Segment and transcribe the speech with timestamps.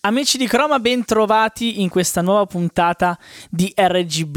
[0.00, 3.18] Amici di Croma, ben trovati in questa nuova puntata
[3.50, 4.36] di RGB.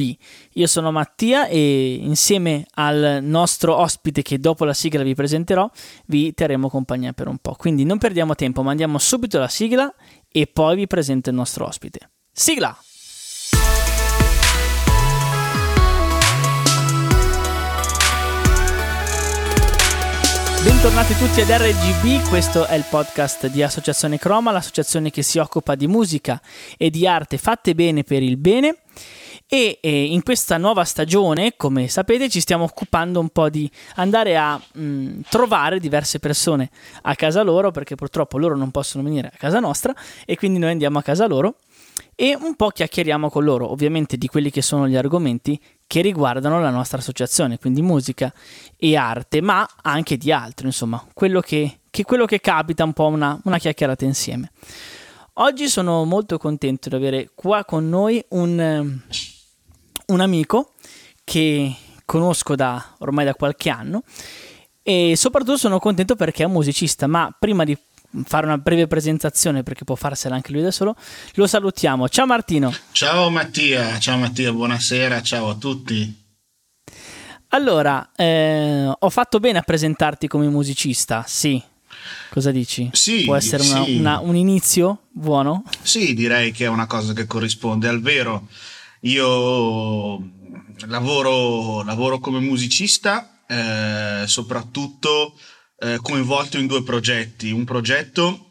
[0.54, 5.70] Io sono Mattia e insieme al nostro ospite che dopo la sigla vi presenterò,
[6.08, 7.54] vi terremo compagnia per un po'.
[7.54, 9.94] Quindi non perdiamo tempo, mandiamo subito la sigla
[10.28, 12.10] e poi vi presento il nostro ospite.
[12.32, 12.76] Sigla!
[20.64, 25.74] Bentornati tutti ad RGB, questo è il podcast di Associazione Croma, l'associazione che si occupa
[25.74, 26.40] di musica
[26.78, 28.78] e di arte fatte bene per il bene.
[29.48, 34.62] E in questa nuova stagione, come sapete, ci stiamo occupando un po' di andare a
[34.74, 36.70] mh, trovare diverse persone
[37.02, 39.96] a casa loro, perché purtroppo loro non possono venire a casa nostra
[40.28, 41.56] e quindi noi andiamo a casa loro
[42.16, 45.60] e un po' chiacchieriamo con loro, ovviamente di quelli che sono gli argomenti
[45.92, 48.34] che riguardano la nostra associazione, quindi musica
[48.78, 53.08] e arte, ma anche di altro, insomma, quello che, che, quello che capita un po'
[53.08, 54.54] una, una chiacchierata insieme.
[55.34, 59.02] Oggi sono molto contento di avere qua con noi un,
[60.06, 60.76] un amico
[61.26, 64.04] che conosco da, ormai da qualche anno
[64.82, 67.78] e soprattutto sono contento perché è un musicista, ma prima di
[68.26, 70.96] fare una breve presentazione perché può farsela anche lui da solo.
[71.34, 72.10] Lo salutiamo.
[72.10, 72.74] Ciao Martino.
[72.92, 76.20] Ciao Mattia, ciao Mattia, buonasera, ciao a tutti.
[77.54, 81.62] Allora, eh, ho fatto bene a presentarti come musicista, sì.
[82.30, 82.90] Cosa dici?
[82.94, 83.98] Sì, Può essere una, sì.
[83.98, 85.64] una, un inizio buono?
[85.82, 88.48] Sì, direi che è una cosa che corrisponde al vero.
[89.02, 90.18] Io
[90.88, 95.34] lavoro, lavoro come musicista, eh, soprattutto
[95.82, 97.52] eh, coinvolto in due progetti.
[97.52, 98.46] Un progetto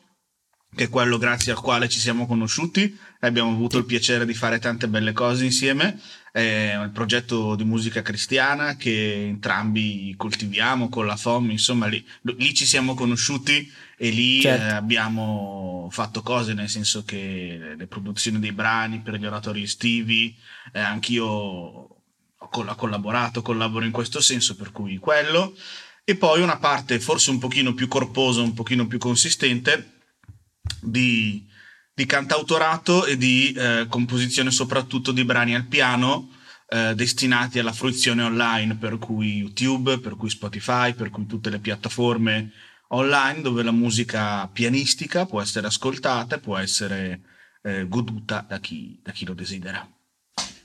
[0.74, 2.82] che è quello grazie al quale ci siamo conosciuti
[3.20, 5.98] e abbiamo avuto il piacere di fare tante belle cose insieme.
[6.32, 12.54] È un progetto di musica cristiana che entrambi coltiviamo con la FOM, insomma lì, lì
[12.54, 14.64] ci siamo conosciuti e lì Certo.
[14.64, 20.36] eh, abbiamo fatto cose, nel senso che le produzioni dei brani per gli oratori estivi,
[20.72, 25.54] eh, anch'io ho collaborato, collaboro in questo senso, per cui quello
[26.04, 29.98] e poi una parte forse un pochino più corposa, un pochino più consistente
[30.80, 31.46] di,
[31.94, 36.30] di cantautorato e di eh, composizione soprattutto di brani al piano
[36.68, 41.58] eh, destinati alla fruizione online, per cui YouTube, per cui Spotify, per cui tutte le
[41.58, 42.52] piattaforme
[42.88, 47.22] online dove la musica pianistica può essere ascoltata e può essere
[47.62, 49.86] eh, goduta da chi, da chi lo desidera.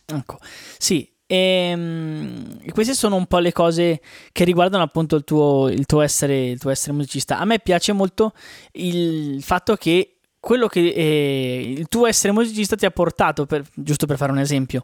[0.06, 0.40] Ecco,
[0.78, 1.15] sì.
[1.28, 6.02] Ehm, E, queste sono un po' le cose che riguardano appunto il tuo, il tuo,
[6.02, 7.38] essere, il tuo essere musicista.
[7.40, 8.34] A me piace molto
[8.74, 10.12] il fatto che
[10.46, 14.38] quello che eh, il tuo essere musicista ti ha portato, per- giusto per fare un
[14.38, 14.84] esempio,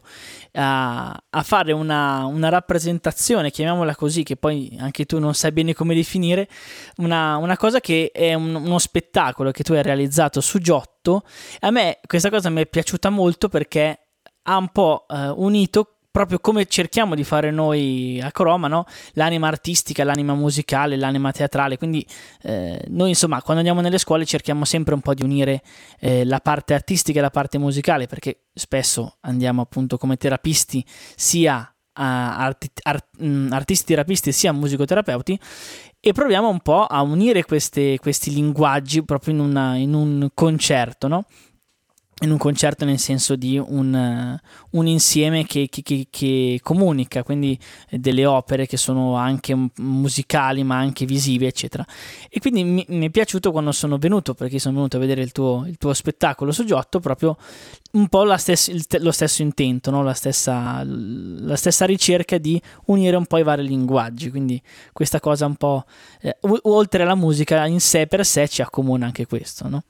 [0.54, 5.72] a, a fare una, una rappresentazione, chiamiamola così, che poi anche tu non sai bene
[5.72, 6.48] come definire,
[6.96, 11.22] una, una cosa che è un- uno spettacolo che tu hai realizzato su Giotto.
[11.60, 14.08] A me questa cosa mi è piaciuta molto perché
[14.42, 18.84] ha un po' eh, unito proprio come cerchiamo di fare noi a Croma, no?
[19.14, 21.78] l'anima artistica, l'anima musicale, l'anima teatrale.
[21.78, 22.06] Quindi
[22.42, 25.62] eh, noi insomma quando andiamo nelle scuole cerchiamo sempre un po' di unire
[25.98, 30.84] eh, la parte artistica e la parte musicale perché spesso andiamo appunto come terapisti
[31.16, 35.38] sia arti- art- mh, artisti terapisti sia musicoterapeuti
[35.98, 41.08] e proviamo un po' a unire queste- questi linguaggi proprio in, una- in un concerto,
[41.08, 41.24] no?
[42.22, 44.40] In un concerto nel senso di un, eh,
[44.70, 50.62] un insieme che, che- che- che comunica, quindi eh, delle opere che sono anche musicali
[50.62, 51.84] ma anche visive, eccetera.
[52.30, 55.32] E quindi mi, mi è piaciuto quando sono venuto, perché sono venuto a vedere il
[55.32, 57.36] tuo, il tuo spettacolo su Giotto, proprio
[57.92, 60.02] un po' la stess- il lo stesso intento, no?
[60.02, 64.60] la, stessa, la stessa ricerca di unire un po' i vari linguaggi, quindi
[64.92, 65.84] questa cosa un po',
[66.20, 69.82] eh, oltre alla musica in sé per sé ci accomuna anche questo, no?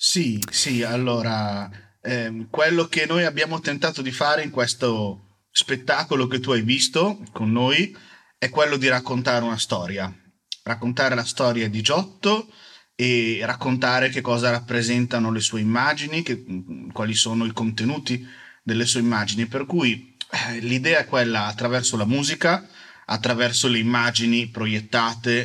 [0.00, 1.68] Sì, sì, allora,
[2.00, 7.20] ehm, quello che noi abbiamo tentato di fare in questo spettacolo che tu hai visto
[7.32, 7.96] con noi
[8.38, 10.12] è quello di raccontare una storia,
[10.62, 12.46] raccontare la storia di Giotto
[12.94, 16.44] e raccontare che cosa rappresentano le sue immagini, che-
[16.92, 18.24] quali sono i contenuti
[18.62, 19.46] delle sue immagini.
[19.46, 22.68] Per cui eh, l'idea è quella attraverso la musica,
[23.06, 25.40] attraverso le immagini proiettate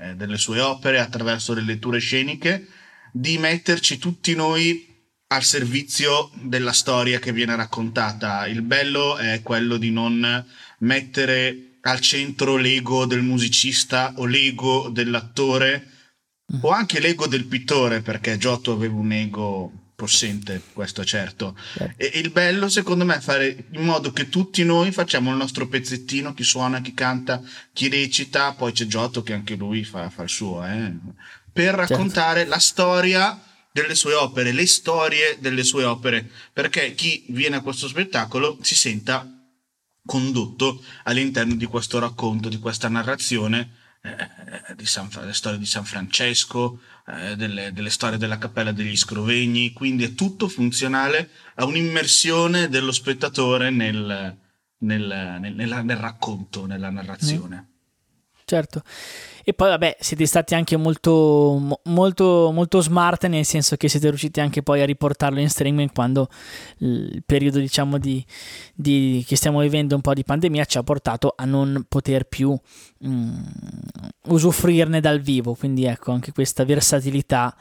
[0.00, 2.68] eh, delle sue opere, attraverso le letture sceniche,
[3.18, 4.84] di metterci tutti noi
[5.28, 8.46] al servizio della storia che viene raccontata.
[8.46, 10.44] Il bello è quello di non
[10.80, 15.92] mettere al centro l'ego del musicista o l'ego dell'attore
[16.60, 21.56] o anche l'ego del pittore, perché Giotto aveva un ego possente, questo è certo.
[21.72, 21.94] Certo.
[22.00, 25.38] E e il bello, secondo me, è fare in modo che tutti noi facciamo il
[25.38, 27.42] nostro pezzettino, chi suona, chi canta,
[27.72, 30.92] chi recita, poi c'è Giotto che anche lui fa, fa il suo, eh,
[31.56, 33.40] per raccontare la storia
[33.72, 38.74] delle sue opere, le storie delle sue opere, perché chi viene a questo spettacolo si
[38.74, 39.26] senta
[40.04, 43.72] condotto all'interno di questo racconto, di questa narrazione
[44.02, 48.96] eh, di San, delle storie di San Francesco, eh, delle, delle, storie della Cappella degli
[48.96, 54.36] Scrovegni, quindi è tutto funzionale a un'immersione dello spettatore nel,
[54.78, 57.68] nel, nel, nel racconto, nella narrazione.
[57.70, 57.75] Mm.
[58.48, 58.82] Certo.
[59.42, 64.38] E poi, vabbè, siete stati anche molto, molto, molto smart, nel senso che siete riusciti
[64.38, 66.28] anche poi a riportarlo in streaming quando
[66.78, 68.24] il periodo, diciamo, di,
[68.72, 72.56] di, che stiamo vivendo un po' di pandemia ci ha portato a non poter più
[72.98, 73.38] mh, mm,
[74.28, 75.54] usufruirne dal vivo.
[75.54, 77.52] Quindi, ecco, anche questa versatilità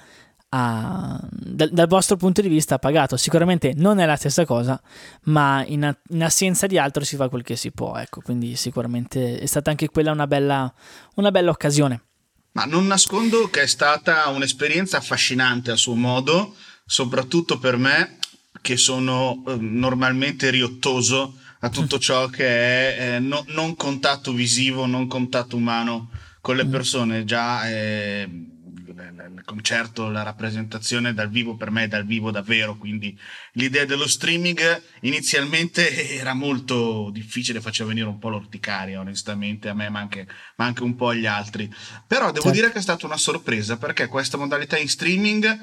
[0.57, 3.17] ha, dal, dal, vostro punto di vista ha pagato.
[3.17, 4.81] Sicuramente non è la stessa cosa,
[5.23, 7.97] ma in, in, assenza di altro si fa quel che si può.
[7.97, 10.73] Ecco, quindi sicuramente è stata anche quella una bella,
[11.15, 12.01] una bella occasione.
[12.53, 16.55] Ma non nascondo che è stata un'esperienza affascinante a suo modo,
[16.85, 18.17] soprattutto per me
[18.61, 24.85] che sono eh, normalmente riottoso a tutto ciò che è eh, no, non contatto visivo,
[24.85, 26.71] non contatto umano con le mm.
[26.71, 27.25] persone.
[27.25, 33.17] Già eh, il concerto, la rappresentazione dal vivo per me è dal vivo davvero, quindi
[33.53, 39.89] l'idea dello streaming inizialmente era molto difficile, faceva venire un po' l'orticaria onestamente a me
[39.89, 40.27] ma anche,
[40.57, 41.73] ma anche un po' agli altri,
[42.07, 42.51] però devo certo.
[42.51, 45.59] dire che è stata una sorpresa perché questa modalità in streaming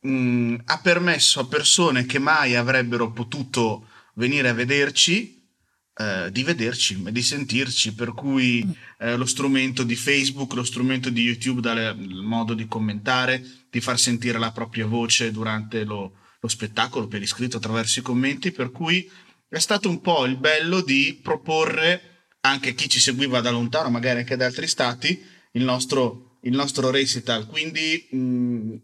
[0.00, 5.39] mh, ha permesso a persone che mai avrebbero potuto venire a vederci
[6.00, 8.70] eh, di vederci e di sentirci, per cui mm.
[9.00, 13.82] eh, lo strumento di Facebook, lo strumento di YouTube dà il modo di commentare, di
[13.82, 18.70] far sentire la propria voce durante lo, lo spettacolo per iscritto attraverso i commenti, per
[18.70, 19.10] cui
[19.46, 23.90] è stato un po' il bello di proporre anche a chi ci seguiva da lontano,
[23.90, 25.22] magari anche da altri stati,
[25.52, 28.74] il nostro il nostro recital, quindi mh,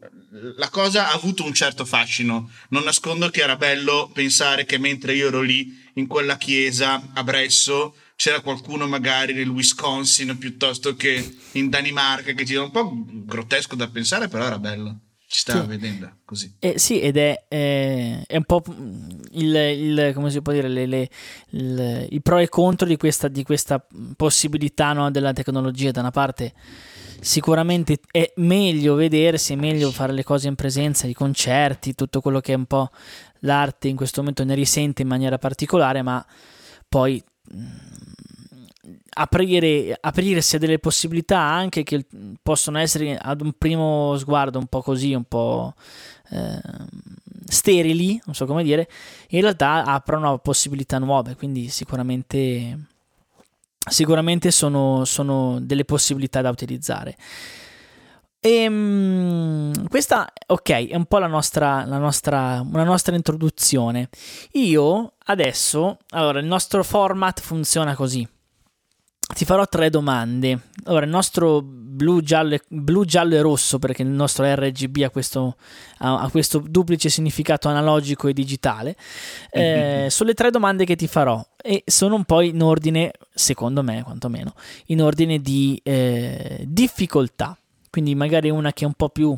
[0.56, 2.50] la cosa ha avuto un certo fascino.
[2.70, 7.25] Non nascondo che era bello pensare che mentre io ero lì in quella chiesa a
[7.25, 12.91] Bresso c'era qualcuno magari nel Wisconsin piuttosto che in Danimarca che ci era un po'
[12.94, 15.00] grottesco da pensare, però era bello.
[15.28, 15.67] Ci stava sì.
[15.67, 16.55] vedendo così.
[16.61, 18.62] Eh, sì, ed è, eh, è, un po'
[19.32, 21.08] il, il, come si può dire, le, le,
[21.50, 23.84] il, i pro e contro di questa, di questa
[24.14, 25.90] possibilità no, della tecnologia.
[25.90, 26.52] Da una parte
[27.20, 32.40] sicuramente è meglio vedersi, è meglio fare le cose in presenza, i concerti, tutto quello
[32.40, 32.90] che è un po'
[33.40, 36.25] l'arte in questo momento ne risente in maniera particolare, ma
[36.88, 37.22] poi
[37.52, 37.67] mm,
[39.18, 42.04] aprire, aprirsi a delle possibilità anche che
[42.42, 45.74] possono essere ad un primo sguardo un po' così, un po'
[46.30, 46.60] eh,
[47.46, 48.88] sterili, non so come dire,
[49.30, 52.78] in realtà aprono possibilità nuove, quindi sicuramente
[53.88, 57.16] sicuramente sono, sono delle possibilità da utilizzare.
[58.40, 64.08] E, um, questa, ok, è un po' la nostra, la nostra, una nostra introduzione.
[64.52, 68.26] Io adesso, allora, il nostro format funziona così.
[69.34, 70.58] Ti farò tre domande.
[70.84, 71.61] Allora, il nostro
[71.96, 75.56] blu, giallo, blu, giallo e rosso, perché il nostro RGB ha questo,
[75.99, 78.96] ha questo duplice significato analogico e digitale,
[79.50, 83.82] eh, sono le tre domande che ti farò e sono un po' in ordine, secondo
[83.82, 84.55] me quantomeno,
[84.87, 87.58] in ordine di eh, difficoltà.
[87.90, 89.37] Quindi magari una che è un po' più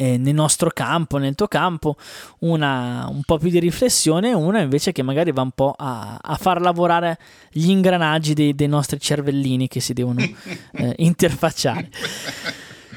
[0.00, 1.96] eh, nel nostro campo, nel tuo campo,
[2.38, 6.36] una un po' più di riflessione, una invece che magari va un po' a, a
[6.36, 7.18] far lavorare
[7.52, 10.20] gli ingranaggi dei, dei, nostri cervellini che si devono
[10.72, 11.90] eh, interfacciare.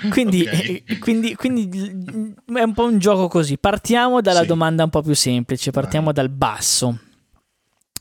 [0.10, 0.84] Quindi, okay.
[0.86, 3.58] eh, quindi, quindi, è un po' un gioco così.
[3.58, 4.48] Partiamo dalla sì.
[4.48, 6.14] domanda un po' più semplice, partiamo Vai.
[6.14, 7.00] dal basso.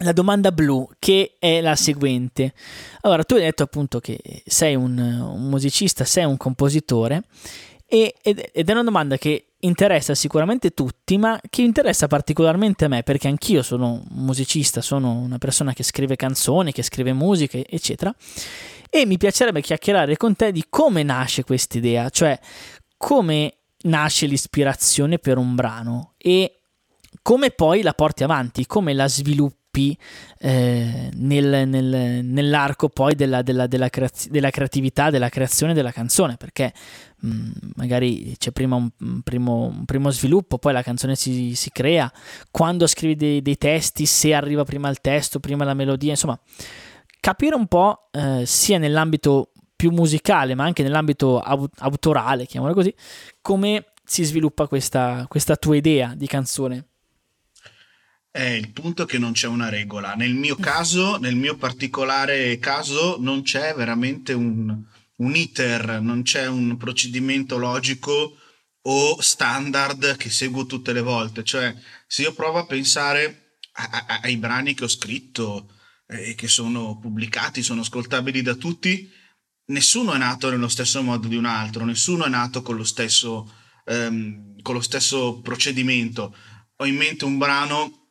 [0.05, 2.55] La domanda blu, che è la seguente.
[3.00, 7.25] Allora, tu hai detto appunto che sei un, un musicista, sei un compositore
[7.95, 13.03] e, ed, è una domanda che interessa sicuramente tutti, ma che interessa particolarmente a me,
[13.03, 18.15] perché anch'io sono un musicista, sono una persona che scrive canzoni, che scrive musiche, eccetera.
[18.89, 22.41] E mi piacerebbe chiacchierare con te di come nasce questa idea, cioè
[22.97, 26.61] come nasce l'ispirazione per un brano e
[27.21, 29.97] come poi la porti avanti, come la sviluppi
[30.39, 36.37] eh, nel, nel, nell'arco poi della, della, della, creaz- della, creatività, della creazione della canzone,
[36.37, 36.73] perché
[37.25, 41.71] mm, magari c'è prima un, un, primo, un, primo, sviluppo, poi la canzone si, si
[41.71, 42.12] crea,
[42.50, 46.38] quando scrivi dei, dei, testi, se arriva prima il testo, prima la melodia, insomma,
[47.21, 52.95] capire un po' eh, sia nell'ambito più musicale, ma anche nell'ambito au- autorale, chiamiamolo così,
[53.41, 56.87] come si sviluppa questa, questa tua idea di canzone.
[58.31, 60.14] È il punto che non c'è una regola.
[60.14, 64.85] Nel mio caso, nel mio particolare caso, non c'è veramente un,
[65.23, 68.37] un iter, non c'è un procedimento logico
[68.83, 71.45] o standard che seguo tutte le volte.
[71.45, 71.75] Cioè,
[72.07, 75.73] se io provo a pensare a, a, ai brani che ho scritto
[76.07, 79.11] e eh, che sono pubblicati, sono ascoltabili da tutti,
[79.67, 83.50] nessuno è nato nello stesso modo di un altro, nessuno è nato con lo stesso,
[83.85, 86.37] ehm, con lo stesso procedimento.
[86.76, 88.09] Ho in mente un brano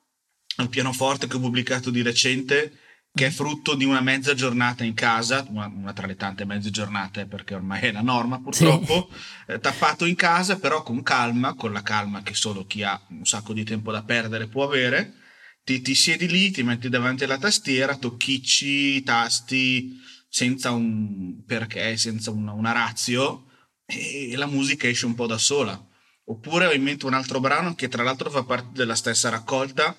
[0.58, 2.80] al pianoforte che ho pubblicato di recente
[3.13, 6.70] che è frutto di una mezza giornata in casa, una, una tra le tante mezze
[6.70, 9.51] giornate perché ormai è la norma purtroppo, sì.
[9.51, 13.25] eh, tappato in casa però con calma, con la calma che solo chi ha un
[13.25, 15.15] sacco di tempo da perdere può avere,
[15.63, 20.00] ti, ti siedi lì, ti metti davanti alla tastiera, tocchicci i tasti
[20.30, 23.48] senza un perché, senza una, una razio
[23.86, 25.80] e la musica esce un po' da sola.
[26.25, 29.96] Oppure ho in mente un altro brano che tra l'altro fa parte della stessa raccolta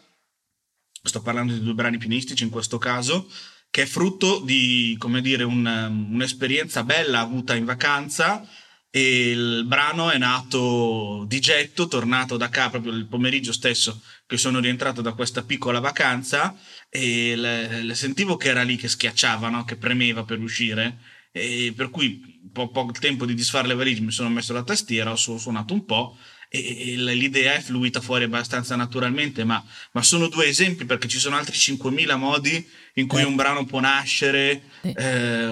[1.03, 3.29] sto parlando di due brani pianistici in questo caso,
[3.71, 5.67] che è frutto di, come dire, un,
[6.11, 8.47] un'esperienza bella avuta in vacanza
[8.89, 14.37] e il brano è nato di getto, tornato da cá proprio il pomeriggio stesso che
[14.37, 16.55] sono rientrato da questa piccola vacanza
[16.91, 19.65] e le, le sentivo che era lì che schiacciava, no?
[19.65, 20.99] che premeva per uscire
[21.33, 25.13] e per cui po- poco tempo di disfare le valigie mi sono messo la tastiera,
[25.13, 26.19] ho suonato un po'
[26.55, 31.37] e, l'idea è fluita fuori abbastanza naturalmente, ma, ma, sono due esempi perché ci sono
[31.37, 33.25] altri 5.000 modi in cui eh.
[33.25, 34.93] un brano può nascere, eh.
[34.95, 35.47] Eh,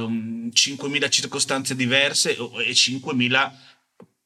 [0.53, 3.53] 5.000 circostanze diverse e 5.000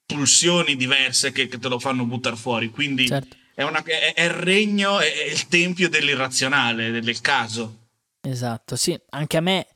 [0.05, 2.71] pulsioni diverse che, che, te lo fanno buttare fuori.
[2.71, 3.37] Quindi certo.
[3.55, 7.83] è, una, è, è, il regno, è, è il tempio dell'irrazionale, del caso.
[8.21, 9.69] Esatto, sì, anche a me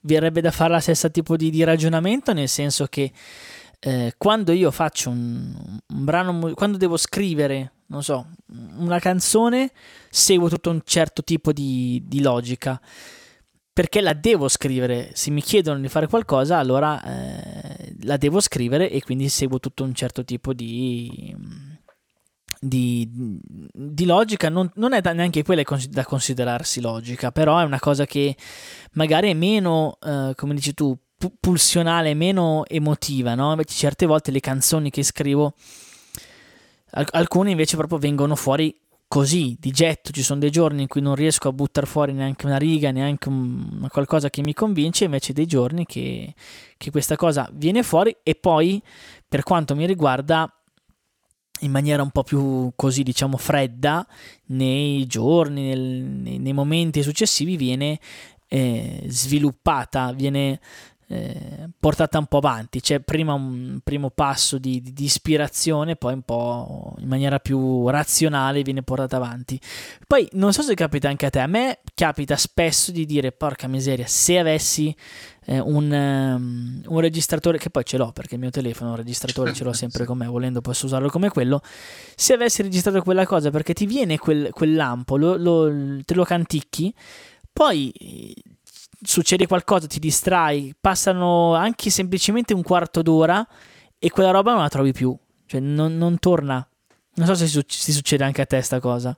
[0.00, 3.12] verrebbe da fare la stessa tipo di, di ragionamento, nel senso che
[3.80, 5.54] eh, quando io faccio un,
[5.86, 8.26] un, brano, quando devo scrivere, non so,
[8.76, 9.70] una canzone,
[10.10, 12.80] seguo tutto un certo tipo di, di logica.
[13.72, 18.90] Perché la devo scrivere, se mi chiedono di fare qualcosa, allora eh, la devo scrivere
[18.90, 21.32] e quindi seguo tutto un certo tipo di,
[22.60, 23.08] di,
[23.72, 28.36] di, logica non, non, è neanche quella da considerarsi logica, però è una cosa che
[28.94, 30.98] magari è meno, eh, come dici tu,
[31.40, 33.50] pulsionale, meno emotiva, no?
[33.50, 35.54] Invece certe volte le canzoni che scrivo,
[36.90, 38.74] alcune invece proprio vengono fuori
[39.08, 42.44] così, di getto, ci sono dei giorni in cui non riesco a buttare fuori neanche
[42.44, 46.34] una riga, neanche un, qualcosa che mi convince, invece dei giorni che,
[46.76, 48.80] che questa cosa viene fuori e poi,
[49.26, 50.52] per quanto mi riguarda,
[51.60, 54.06] in maniera un po' più così diciamo fredda
[54.48, 57.98] nei giorni, nel, nei, nei, momenti successivi viene
[58.46, 60.60] eh, sviluppata, viene
[61.10, 62.80] eh, portata un po' avanti.
[62.80, 67.88] C'è prima un primo passo di, di, di, ispirazione, poi un po' in maniera più
[67.88, 69.58] razionale viene portata avanti.
[70.06, 73.68] Poi non so se capita anche a te, a me capita spesso di dire: Porca
[73.68, 74.94] miseria, se avessi
[75.46, 79.54] eh, un, um, un, registratore, che poi ce l'ho perché il mio telefono, un registratore
[79.54, 81.62] ce l'ho sempre con me, volendo posso usarlo come quello.
[82.14, 86.24] Se avessi registrato quella cosa perché ti viene quel, quel lampo, lo, lo, te lo
[86.24, 86.94] canticchi.
[87.50, 87.92] Poi
[89.00, 93.46] succede qualcosa, ti distrai, passano anche semplicemente un quarto d'ora
[93.98, 96.66] e quella roba non la trovi più, cioè non, non torna.
[97.14, 99.16] Non so se si, si succede anche a te sta cosa.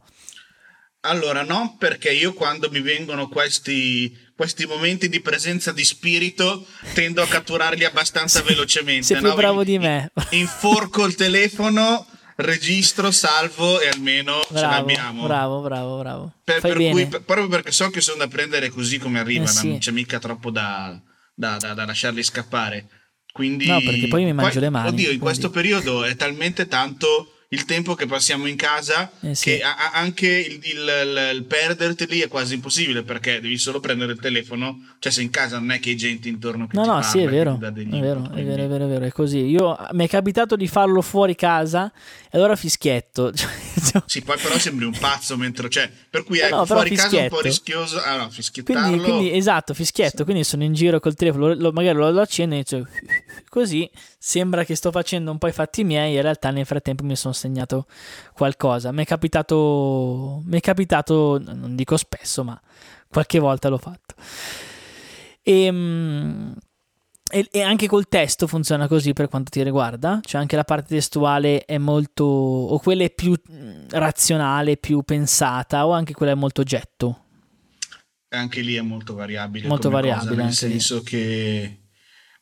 [1.02, 7.22] Allora, no, perché io quando mi vengono questi, questi momenti di presenza di spirito tendo
[7.22, 9.06] a catturarli abbastanza velocemente.
[9.06, 9.34] Sei più no?
[9.34, 10.12] bravo di me.
[10.30, 12.06] Inforco il telefono
[12.40, 15.26] registro, salvo e almeno bravo, ce l'abbiamo.
[15.26, 16.32] Bravo, bravo, bravo.
[16.44, 19.68] Per, per cui, proprio perché so che sono da prendere così come arrivano, eh sì.
[19.68, 21.00] non c'è mica troppo da,
[21.34, 22.86] da, da, da, lasciarli scappare.
[23.32, 24.88] Quindi, no, perché poi mi mangio poi, le mani.
[24.88, 25.24] Oddio, in quindi...
[25.24, 29.56] questo periodo è talmente tanto il tempo che passiamo in casa eh sì.
[29.56, 33.80] che a- anche il, il, il, il, perderti lì è quasi impossibile perché devi solo
[33.80, 36.82] prendere il telefono cioè se in casa non è che hai gente intorno che no
[36.82, 39.10] ti no parla, sì è vero è vero, è vero è vero è vero è
[39.10, 41.90] così io mi è capitato di farlo fuori casa
[42.30, 43.32] e allora fischietto
[44.06, 47.22] sì poi però sembri un pazzo mentre cioè per cui ecco, no, fuori casa è
[47.22, 50.24] un po' rischioso ah no fischiettarlo quindi, quindi esatto fischietto sì.
[50.24, 52.86] quindi sono in giro col telefono lo, magari lo, lo accendo e inizio
[53.50, 57.16] così sembra che sto facendo un po' i fatti miei in realtà nel frattempo mi
[57.16, 57.86] sono segnato
[58.32, 58.92] qualcosa.
[58.92, 62.58] Mi è capitato, mi è capitato, non dico spesso, ma
[63.08, 64.14] qualche volta l'ho fatto.
[65.42, 66.54] Ehm,
[67.32, 70.94] e, e, anche col testo funziona così per quanto ti riguarda, cioè anche la parte
[70.94, 73.34] testuale è molto, o quella è più
[73.90, 77.24] razionale, più pensata, o anche quella è molto getto.
[78.30, 79.66] Anche lì è molto variabile.
[79.66, 80.30] Molto variabile.
[80.30, 81.02] Cosa, nel senso lì.
[81.02, 81.79] che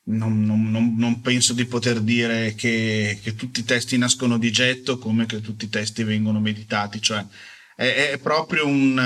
[0.09, 4.97] non, non, non, penso di poter dire che, che, tutti i testi nascono di getto
[4.97, 7.25] come che tutti i testi vengono meditati, cioè
[7.75, 8.97] è, è, proprio un...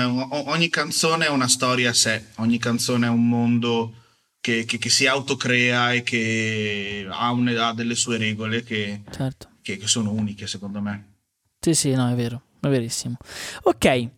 [0.46, 3.94] ogni canzone è una storia a sé, ogni canzone è un mondo
[4.40, 9.48] che, che, che si autocrea e che ha, un, ha, delle sue regole che, certo.
[9.62, 11.12] che, che sono uniche secondo me.
[11.60, 13.16] Sì, sì, no, è vero, è verissimo.
[13.62, 14.08] Ok.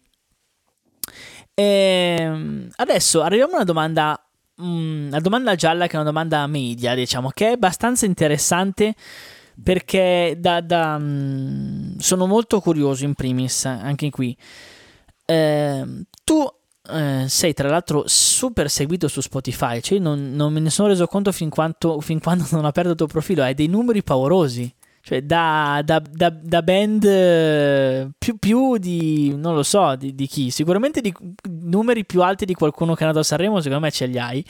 [1.55, 4.26] Ehm, adesso arriviamo a una domanda,
[4.57, 8.95] mh, una domanda gialla che è una domanda media, diciamo, che è abbastanza interessante
[9.63, 14.37] perché da, da, mh, sono molto curioso in primis, anche qui.
[15.25, 15.85] Eh,
[16.25, 16.47] tu
[16.89, 21.07] eh, sei tra l'altro super seguito su Spotify, cioè non, non me ne sono reso
[21.07, 24.73] conto fin, quanto, fin quando non ho aperto il tuo profilo, hai dei numeri paurosi.
[25.07, 30.27] Cioè, da, da, da, da band eh, più, più, di, non lo so, di, di,
[30.27, 30.51] chi?
[30.51, 31.15] Sicuramente di
[31.49, 34.45] numeri più alti di qualcuno che è andato a Sanremo, secondo me ce li hai,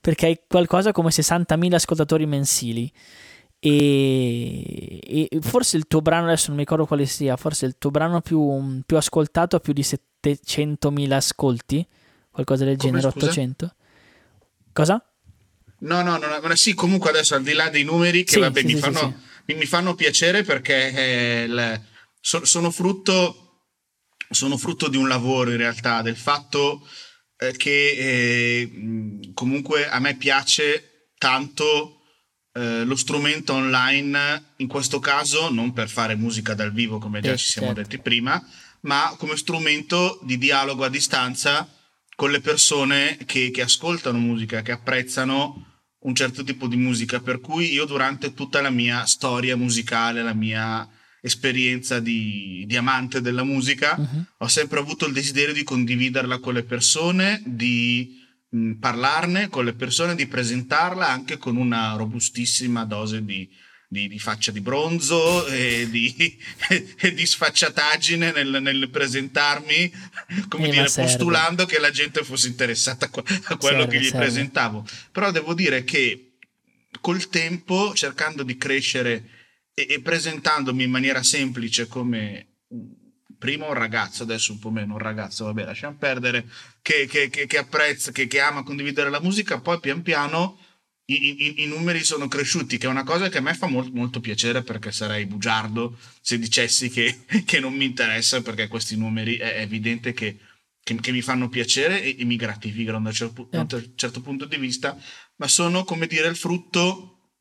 [0.00, 2.90] perché hai qualcosa come 60.000 ascoltatori mensili.
[3.60, 7.92] E, e, forse il tuo brano, adesso non mi ricordo quale sia, forse il tuo
[7.92, 11.86] brano più, più ascoltato ha più di 700.000 ascolti,
[12.32, 13.26] qualcosa del come, genere, scusa?
[13.26, 13.74] 800.
[14.72, 15.08] Cosa?
[15.78, 18.58] No, no, no, no, sì, comunque adesso al di là dei numeri che sì, vabbè,
[18.58, 19.14] sì, mi, sì, fanno,
[19.46, 21.86] mi, fanno, piacere perché eh, le,
[22.20, 23.66] so, sono, frutto,
[24.30, 26.86] sono frutto di un lavoro in realtà, del fatto
[27.36, 32.00] eh, che eh, comunque a me piace tanto
[32.52, 37.36] eh, lo strumento online, in questo caso non per fare musica dal vivo come già
[37.36, 37.82] ci siamo certo.
[37.82, 38.42] detti prima,
[38.82, 41.68] ma come strumento di dialogo a distanza
[42.14, 45.73] con le persone che, che ascoltano musica, che apprezzano
[46.04, 50.34] un certo tipo di musica, per cui io durante tutta la mia storia musicale, la
[50.34, 50.88] mia
[51.20, 54.24] esperienza di, di amante della musica, uh-huh.
[54.38, 59.72] ho sempre avuto il desiderio di condividerla con le persone, di mh, parlarne con le
[59.72, 63.48] persone, di presentarla anche con una robustissima dose di,
[63.94, 66.36] di, di faccia di bronzo e di,
[66.98, 69.92] e di sfacciataggine nel, nel presentarmi,
[70.48, 74.18] come eh, dire, postulando che la gente fosse interessata a, quello serve, che gli serve.
[74.18, 74.84] presentavo.
[75.12, 76.32] Però devo dire che
[77.00, 79.30] col tempo, cercando di crescere
[79.72, 82.48] e, e presentandomi in maniera semplice come
[83.38, 86.48] prima un ragazzo, adesso un po' meno un ragazzo, vabbè, lasciamo perdere,
[86.82, 90.58] che, che, che, che apprezza, che, ama condividere la musica, poi pian piano
[91.06, 93.90] i, i, i, numeri sono cresciuti, che è una cosa che a me fa molto,
[93.92, 99.36] molto piacere perché sarei bugiardo se dicessi che, che, non mi interessa perché questi numeri
[99.36, 100.38] è evidente che,
[100.82, 104.46] che, che mi fanno piacere e, e mi gratificano da un certo, un certo punto
[104.46, 104.98] di vista,
[105.36, 107.32] ma sono come dire il frutto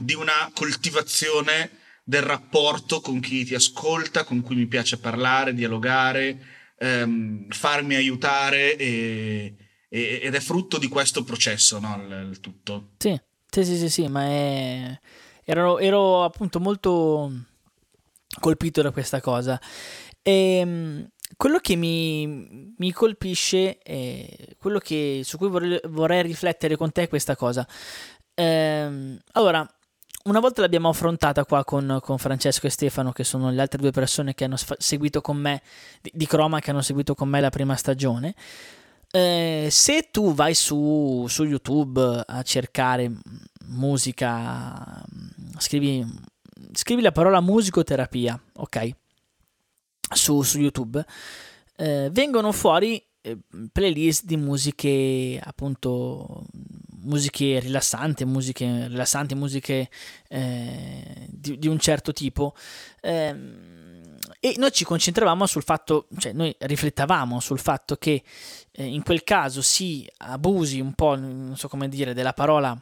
[0.00, 1.70] di una coltivazione
[2.02, 8.76] del rapporto con chi ti ascolta, con cui mi piace parlare, dialogare, ehm, farmi aiutare
[8.76, 9.54] e,
[9.88, 12.02] e, ed è frutto di questo processo, no?
[12.02, 12.90] il, il tutto.
[12.98, 14.98] Sì, sì, sì, sì, sì ma è...
[15.44, 17.32] ero, ero appunto molto
[18.40, 19.60] colpito da questa cosa.
[20.22, 23.78] E, ehm, quello che mi, mi colpisce,
[24.58, 27.66] quello che, su cui vorrei, vorrei, riflettere con te è questa cosa.
[28.34, 29.66] Ehm, allora,
[30.24, 33.90] una volta l'abbiamo affrontata qua con, con, Francesco e Stefano, che sono le altre due
[33.90, 35.62] persone che hanno seguito con me,
[36.00, 38.34] di, di Croma, che hanno seguito con me la prima stagione.
[39.10, 43.10] Eh, se tu vai su, su, YouTube a cercare
[43.68, 45.02] musica,
[45.56, 46.04] scrivi,
[46.72, 48.90] scrivi la parola musicoterapia, ok?
[50.14, 51.04] Su, su YouTube,
[51.76, 53.38] eh, vengono fuori eh,
[53.72, 56.44] playlist di musiche appunto
[57.00, 59.88] musiche rilassanti, musiche rilassanti, musiche
[60.28, 62.54] eh, di, di, un certo tipo.
[63.00, 63.34] Eh,
[64.40, 68.22] e noi ci concentravamo sul fatto, cioè noi riflettavamo sul fatto che
[68.70, 72.80] eh, in quel caso si abusi un po', non so come dire, della parola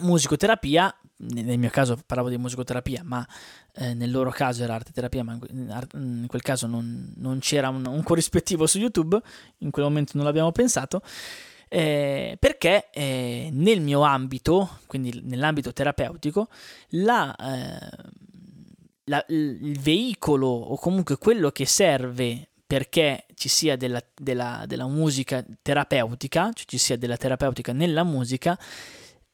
[0.00, 3.26] musicoterapia, nel mio caso parlavo di musicoterapia, ma
[3.74, 5.38] eh, nel loro caso era arte terapia, ma
[5.94, 9.20] in quel caso non, non c'era un, un, corrispettivo su YouTube,
[9.58, 11.02] in quel momento non l'abbiamo pensato,
[11.68, 16.48] eh, perché eh, nel mio ambito, quindi nell'ambito terapeutico,
[16.90, 17.90] la, eh,
[19.08, 25.44] la, il veicolo o comunque quello che serve perché ci sia della, della, della musica
[25.62, 28.58] terapeutica, cioè ci sia della terapeutica nella musica,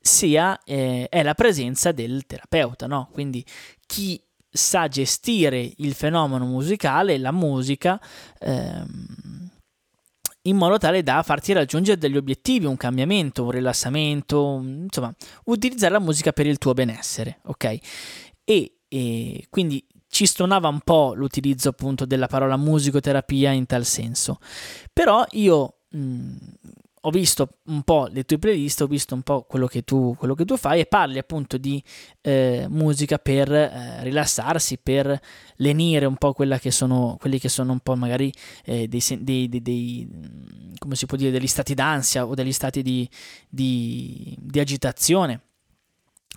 [0.01, 3.09] sia eh, è la presenza del terapeuta, no?
[3.13, 3.45] Quindi
[3.87, 8.01] chi sa gestire il fenomeno musicale, la musica,
[8.39, 9.51] ehm,
[10.43, 15.13] in modo tale da farti raggiungere degli obiettivi, un cambiamento, un rilassamento, insomma,
[15.47, 17.79] utilizzare la musica per il tuo benessere, ok?
[18.45, 24.39] E, e quindi ci stonava un po' l'utilizzo appunto della parola musicoterapia in tal senso.
[24.93, 26.37] Però io mh,
[27.01, 30.37] ho visto un po' le tue playlist, ho visto un po' quello che tu, quello
[30.37, 31.83] che tu fai e parli appunto di
[32.21, 35.21] eh, musica per eh, rilassarsi, per
[35.57, 38.33] lenire un po' quella che sono, quelli che sono un po' magari
[38.65, 40.09] eh, dei, dei, dei, dei,
[40.79, 43.09] come si può dire, degli stati d'ansia o degli stati di,
[43.49, 45.41] di, di agitazione.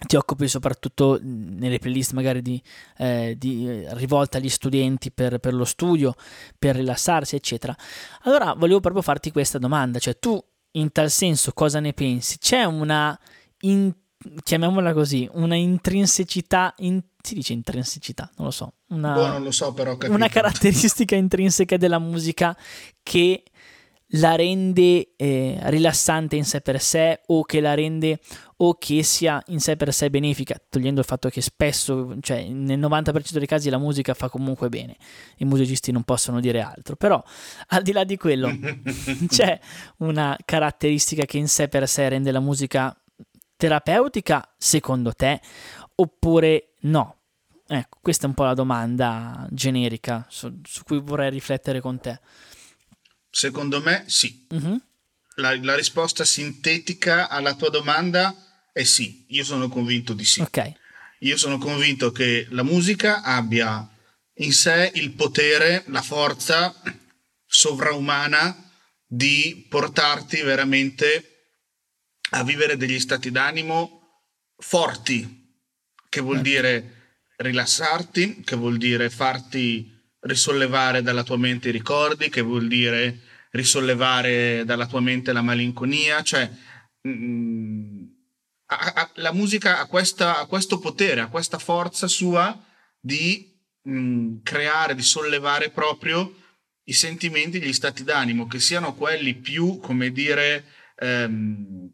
[0.05, 2.61] Ti occupi soprattutto nelle playlist magari di,
[2.97, 6.13] eh, di eh, rivolta agli studenti per, per, lo studio,
[6.57, 7.75] per rilassarsi, eccetera.
[8.23, 12.37] Allora volevo proprio farti questa domanda, cioè tu in tal senso cosa ne pensi?
[12.37, 13.17] C'è una,
[13.61, 13.91] in,
[14.43, 19.51] chiamiamola così, una intrinsecità, in, si dice intrinsecità, non lo so, una, boh, non lo
[19.51, 22.55] so però, una caratteristica intrinseca della musica
[23.01, 23.43] che
[24.11, 28.19] la rende eh, rilassante in sé per sé o che la rende
[28.57, 32.79] o che sia in sé per sé benefica, togliendo il fatto che spesso, cioè nel
[32.79, 34.95] 90% dei casi la musica fa comunque bene,
[35.37, 37.21] i musicisti non possono dire altro, però
[37.67, 38.49] al di là di quello
[39.27, 39.59] c'è
[39.97, 42.95] una caratteristica che in sé per sé rende la musica
[43.57, 45.41] terapeutica secondo te
[45.95, 47.15] oppure no?
[47.69, 52.17] Ecco, questa è un po' la domanda generica su, su cui vorrei riflettere con te.
[53.37, 54.47] Secondo me sì.
[54.49, 54.81] Uh-huh.
[55.35, 58.35] La, la, risposta sintetica alla tua domanda
[58.73, 59.25] è sì.
[59.27, 60.41] Io sono convinto di sì.
[60.41, 60.73] Ok.
[61.19, 63.87] Io sono convinto che la musica abbia
[64.37, 66.73] in sé il potere, la forza
[67.45, 68.71] sovraumana
[69.05, 71.59] di portarti veramente
[72.31, 74.23] a vivere degli stati d'animo
[74.57, 75.61] forti,
[76.09, 76.51] che vuol okay.
[76.51, 79.96] dire rilassarti, che vuol dire farti
[80.27, 86.21] risollevare dalla tua mente i ricordi, che vuol dire risollevare dalla tua mente la malinconia,
[86.21, 86.49] cioè
[87.01, 88.03] mh, mm,
[88.67, 92.63] a, a, la musica ha, questa, ha, questo potere, ha questa forza sua
[92.99, 96.35] di mh, mm, creare, di sollevare proprio
[96.83, 100.63] i sentimenti, gli stati d'animo, che siano quelli più, come dire,
[100.95, 101.91] ehm,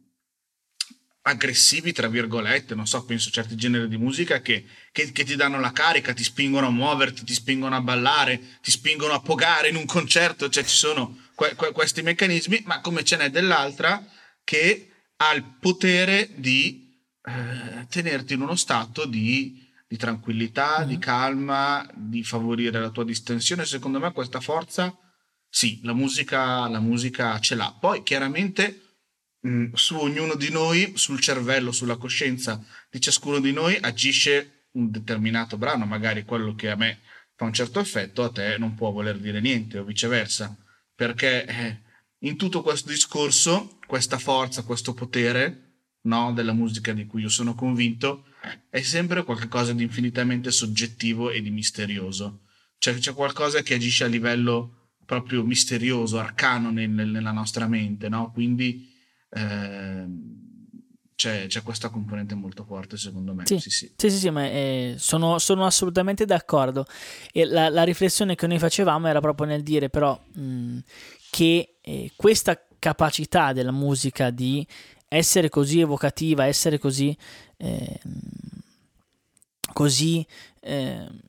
[1.23, 5.35] aggressivi, tra virgolette, non so, penso a certi generi di musica che, che, che, ti
[5.35, 9.69] danno la carica, ti spingono a muoverti, ti spingono a ballare, ti spingono a pogare
[9.69, 14.05] in un concerto, cioè ci sono que, que, questi meccanismi, ma come ce n'è dell'altra
[14.43, 20.87] che ha il potere di eh, tenerti in uno stato di, di tranquillità, mm-hmm.
[20.87, 23.65] di calma, di favorire la tua distensione.
[23.65, 24.95] Secondo me questa forza,
[25.49, 27.75] sì, la musica, la musica ce l'ha.
[27.79, 28.97] Poi chiaramente
[29.39, 34.62] mh, mm, su ognuno di noi, sul cervello, sulla coscienza di ciascuno di noi agisce
[34.73, 36.99] un determinato brano, magari quello che a me
[37.35, 40.55] fa un certo effetto, a te non può voler dire niente o viceversa
[40.95, 41.81] perché eh,
[42.19, 47.55] in tutto questo discorso, questa forza, questo potere no, della musica di cui io sono
[47.55, 48.25] convinto,
[48.69, 52.41] è sempre qualcosa di infinitamente soggettivo e di misterioso.
[52.77, 58.31] Cioè c'è qualcosa che agisce a livello proprio misterioso, arcano nel, nella nostra mente, no?
[58.31, 58.89] Quindi
[59.29, 60.05] eh,
[61.15, 63.45] c'è, c'è, questa componente molto forte secondo me.
[63.45, 66.85] Sì, sì, sì, sì, sì, sì ma eh, sono, sono, assolutamente d'accordo.
[67.31, 70.77] E la, la, riflessione che noi facevamo era proprio nel dire però mh, mm,
[71.29, 74.65] che eh, questa capacità della musica di
[75.07, 77.15] essere così evocativa, essere così...
[77.57, 77.99] Eh,
[79.73, 80.25] così
[80.61, 81.19] ehm,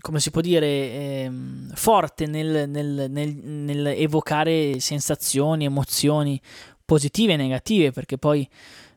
[0.00, 1.30] come si può dire, eh,
[1.74, 6.40] forte nel, nel, nel, nel, evocare sensazioni, emozioni
[6.84, 8.46] positive e negative, perché poi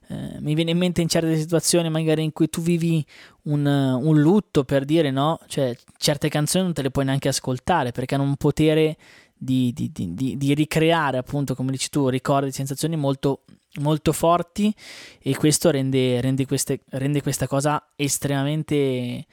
[0.08, 3.04] eh, mi viene in mente in certe situazioni magari in cui tu vivi
[3.44, 7.91] un, un, lutto per dire no, cioè certe canzoni non te le puoi neanche ascoltare
[7.91, 8.98] perché hanno un potere
[9.38, 13.44] di, di, di, di ricreare appunto come dici tu ricordi, sensazioni molto,
[13.80, 14.74] molto forti
[15.20, 19.26] e questo rende, rende, queste, rende questa cosa estremamente,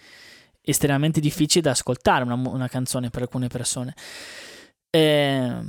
[0.62, 3.94] estremamente difficile da ascoltare una, una canzone per alcune persone.
[4.90, 5.60] Eh,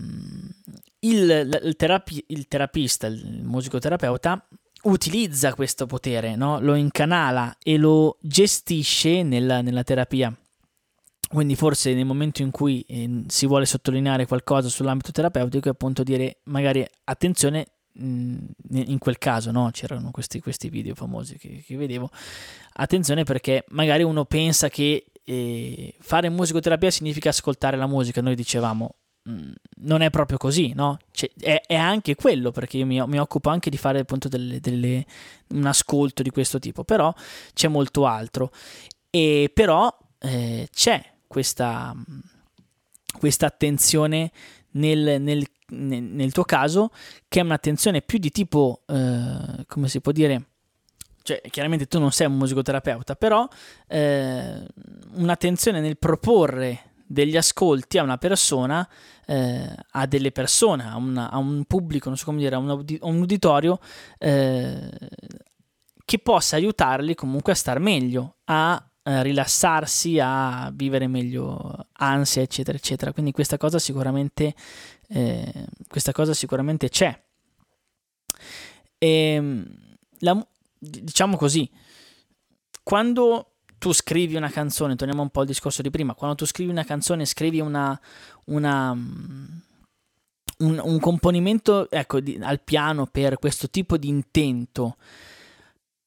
[1.00, 4.48] il, il, terapi, il terapista, il musicoterapeuta
[4.84, 6.60] utilizza questo potere, no?
[6.60, 10.36] lo incanala e lo gestisce nella, nella terapia.
[11.30, 16.04] Quindi forse nel momento in cui eh, si vuole sottolineare qualcosa sull'ambito terapeutico è appunto
[16.04, 18.38] dire magari attenzione mh,
[18.74, 19.70] in quel caso no?
[19.72, 22.12] c'erano questi, questi video famosi che, che, vedevo
[22.74, 28.98] attenzione perché magari uno pensa che eh, fare musicoterapia significa ascoltare la musica noi dicevamo
[29.26, 30.98] non è proprio così, no?
[31.12, 34.60] Cioè, è, è, anche quello, perché io mi, mi, occupo anche di fare appunto delle,
[34.60, 35.06] delle,
[35.50, 37.14] un ascolto di questo tipo, però
[37.54, 38.52] c'è molto altro.
[39.10, 41.96] E però eh, c'è questa,
[43.18, 44.32] questa attenzione
[44.72, 46.92] nel, nel, nel, nel, tuo caso,
[47.28, 50.48] che è un'attenzione più di tipo, eh, come si può dire,
[51.22, 53.48] cioè chiaramente tu non sei un musicoterapeuta, però
[53.88, 54.66] eh,
[55.14, 58.88] un'attenzione nel proporre degli ascolti a una persona,
[59.26, 62.70] eh, a delle persone, a, una, a, un pubblico, non so come dire, a un,
[62.70, 63.80] audi- un uditorio
[64.18, 64.90] eh,
[66.06, 72.78] che possa aiutarli comunque a star meglio, a eh, rilassarsi, a vivere meglio ansia, eccetera,
[72.78, 73.14] eccetera.
[73.14, 74.56] Quindi questa cosa sicuramente,
[75.10, 77.22] eh, questa cosa sicuramente c'è.
[78.98, 79.66] E, ehm,
[80.20, 80.48] la,
[80.80, 81.70] diciamo così,
[82.82, 83.53] quando
[83.84, 86.86] tu scrivi una canzone, torniamo un po' al discorso di prima, quando tu scrivi una
[86.86, 88.00] canzone, scrivi una,
[88.46, 89.52] una un,
[90.60, 94.96] un, componimento ecco, di, al piano per questo tipo di intento,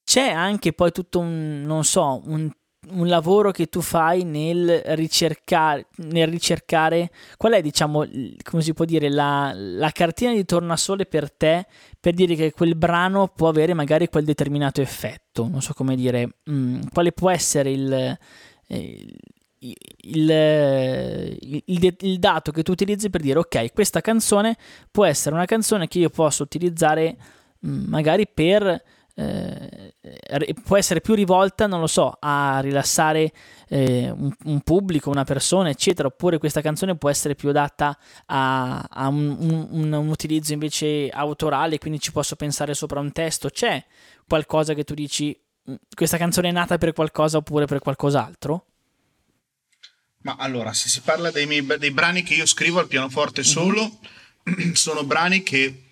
[0.05, 2.51] c'è anche poi tutto un, non so, un
[2.90, 8.07] un lavoro che tu fai nel ricercare, nel ricercare qual è, diciamo,
[8.42, 11.66] come si può dire, la, la, cartina di tornasole per te
[11.99, 15.49] per dire che quel brano può avere magari quel determinato effetto.
[15.49, 19.16] Non so come dire, mh, mm, quale può essere il, eh,
[19.59, 24.57] il, il, il, il, dato che tu utilizzi per dire ok, questa canzone
[24.90, 27.16] può essere una canzone che io posso utilizzare
[27.59, 28.83] mh, mm, magari per
[29.14, 29.86] eh,
[30.62, 33.33] può essere più rivolta, non lo so, a rilassare
[33.69, 38.87] eh, un, un, pubblico, una persona, eccetera, oppure questa canzone può essere più adatta a,
[38.88, 39.37] a un,
[39.71, 43.49] un, un, utilizzo invece autorale, quindi ci posso pensare sopra un testo.
[43.49, 43.85] C'è
[44.27, 45.37] qualcosa che tu dici,
[45.71, 48.66] mm, questa canzone è nata per qualcosa oppure per qualcos'altro?
[50.23, 53.47] Ma allora, se si parla dei, miei, dei brani che io scrivo al pianoforte mhm.
[53.47, 53.99] solo,
[54.49, 54.73] mm-hmm.
[54.75, 55.83] sono brani che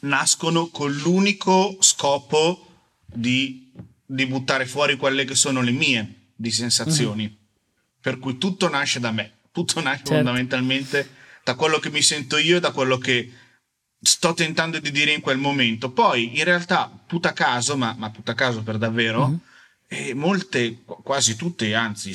[0.00, 2.64] nascono con l'unico scopo
[3.12, 3.72] di,
[4.04, 7.24] di, buttare fuori quelle che sono le mie di sensazioni.
[7.24, 7.38] Mm-hmm.
[8.00, 10.14] Per cui tutto nasce da me, tutto nasce certo.
[10.14, 11.08] fondamentalmente
[11.44, 13.30] da quello che mi sento io e da quello che
[14.00, 15.90] sto tentando di dire in quel momento.
[15.90, 19.38] Poi in realtà, puta caso, ma, ma puta caso per davvero, mm-hmm.
[19.88, 22.14] eh, molte, quasi tutte, anzi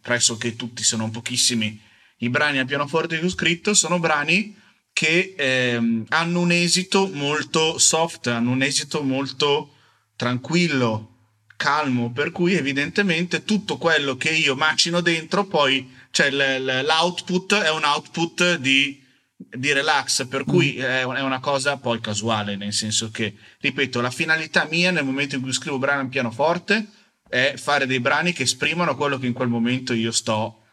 [0.00, 1.80] pressoché tutti, se non pochissimi,
[2.18, 4.56] i brani a pianoforte che ho scritto sono brani
[4.92, 9.74] che ehm, hanno un esito molto soft, hanno un esito molto
[10.18, 11.14] tranquillo,
[11.56, 17.84] calmo, per cui evidentemente tutto quello che io macino dentro poi, cioè l'output è un
[17.84, 19.00] output di,
[19.36, 20.82] di relax, per cui mm.
[20.82, 25.42] è una cosa poi casuale, nel senso che, ripeto, la finalità mia nel momento in
[25.42, 26.88] cui scrivo brani al pianoforte
[27.28, 30.64] è fare dei brani che esprimono quello che in quel momento io sto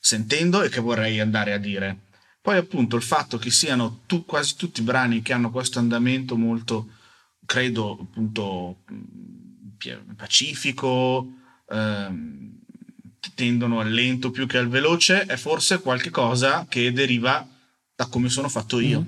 [0.00, 2.06] sentendo e che vorrei andare a dire.
[2.42, 6.96] Poi appunto il fatto che siano tu, quasi tutti brani che hanno questo andamento molto,
[7.48, 8.82] credo, appunto,
[10.14, 11.32] pacifico,
[11.70, 12.58] ehm,
[13.34, 17.48] tendono al lento più che al veloce, è forse qualche cosa che deriva
[17.94, 19.00] da come sono fatto io.
[19.00, 19.06] Mm.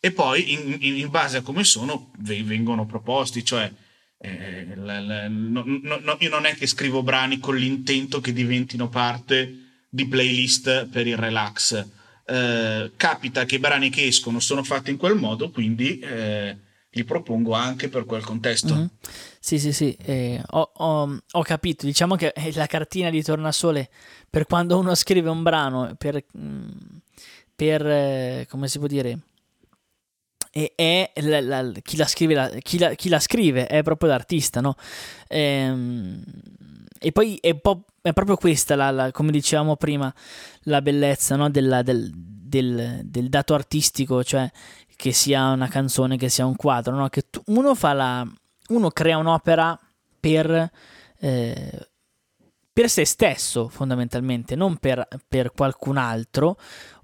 [0.00, 3.72] E poi in, in, in, base a come sono vengono proposti, cioè
[4.18, 8.88] eh, la, la, no, no, io non è che scrivo brani con l'intento che diventino
[8.88, 11.86] parte di playlist per il relax
[12.30, 16.56] eh, capita che i brani che escono sono fatti in quel modo, quindi eh,
[16.92, 18.74] li propongo anche per quel contesto.
[18.74, 18.86] Mm-hmm.
[19.38, 21.86] Sì, sì, sì, eh, ho, ho, ho, capito.
[21.86, 23.88] Diciamo che la cartina di tornasole
[24.28, 26.68] per quando uno scrive un brano, per, mm,
[27.54, 29.18] per eh, come si può dire,
[30.52, 34.60] e è la, la, chi, la scrive, la, chi, chi, la, scrive è proprio l'artista,
[34.60, 34.74] no?
[35.28, 36.22] Ehm,
[36.98, 37.50] e poi è,
[38.02, 40.12] è proprio questa, come dicevamo prima,
[40.62, 41.48] la bellezza no?
[41.50, 44.50] Della, del, del, del, dato artistico, cioè
[45.00, 47.08] che sia una canzone, che sia un quadro, no?
[47.08, 48.26] che tu, uno, fa la,
[48.68, 49.78] uno crea un'opera
[50.20, 50.70] per,
[51.18, 51.88] eh,
[52.70, 56.58] per se stesso fondamentalmente, non per, per qualcun altro,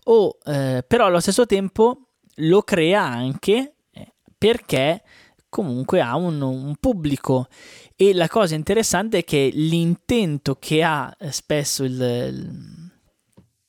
[0.04, 2.08] o, eh, però allo stesso tempo
[2.40, 5.02] lo crea anche eh, perché
[5.48, 7.48] comunque ha un, un, pubblico
[7.96, 12.85] e la cosa interessante è che l'intento che ha eh, spesso il, il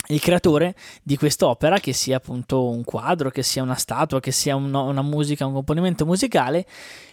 [0.08, 4.56] il creatore di quest'opera, che sia appunto un quadro, che sia una statua, che sia
[4.56, 6.66] un, una musica, un componimento musicale,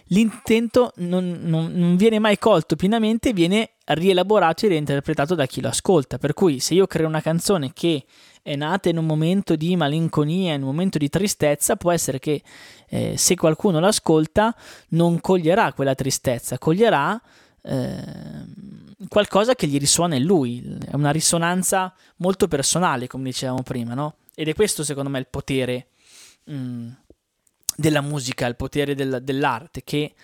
[0.09, 5.69] l'intento non, non, non, viene mai colto pienamente, viene rielaborato e reinterpretato da chi lo
[5.69, 6.19] ascolta.
[6.19, 8.05] Per cui se io creo una canzone che
[8.43, 12.43] è nata in un momento di malinconia, in un momento di tristezza, può essere che
[12.89, 14.55] eh, se qualcuno l'ascolta
[14.91, 17.21] non coglierà quella tristezza, coglierà
[17.63, 18.05] eh,
[19.09, 24.17] qualcosa che gli risuona in lui, è una risonanza molto personale, come dicevamo prima, no?
[24.35, 25.89] Ed è questo secondo me il potere
[26.45, 26.89] mh, mm,
[27.77, 30.15] della musica, il potere del, dell'arte, che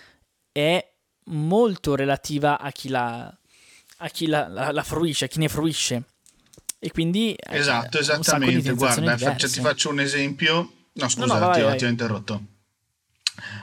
[0.52, 0.92] è
[1.24, 3.34] molto relativa a chi la,
[3.98, 6.04] a chi la, la, la fruisce, a chi ne fruisce.
[6.78, 8.72] E quindi esatto, esattamente.
[8.72, 10.72] Guarda, faccio, ti faccio un esempio.
[10.92, 11.78] No, scusa, no, no, vai, ti, vai.
[11.78, 12.42] ti ho interrotto.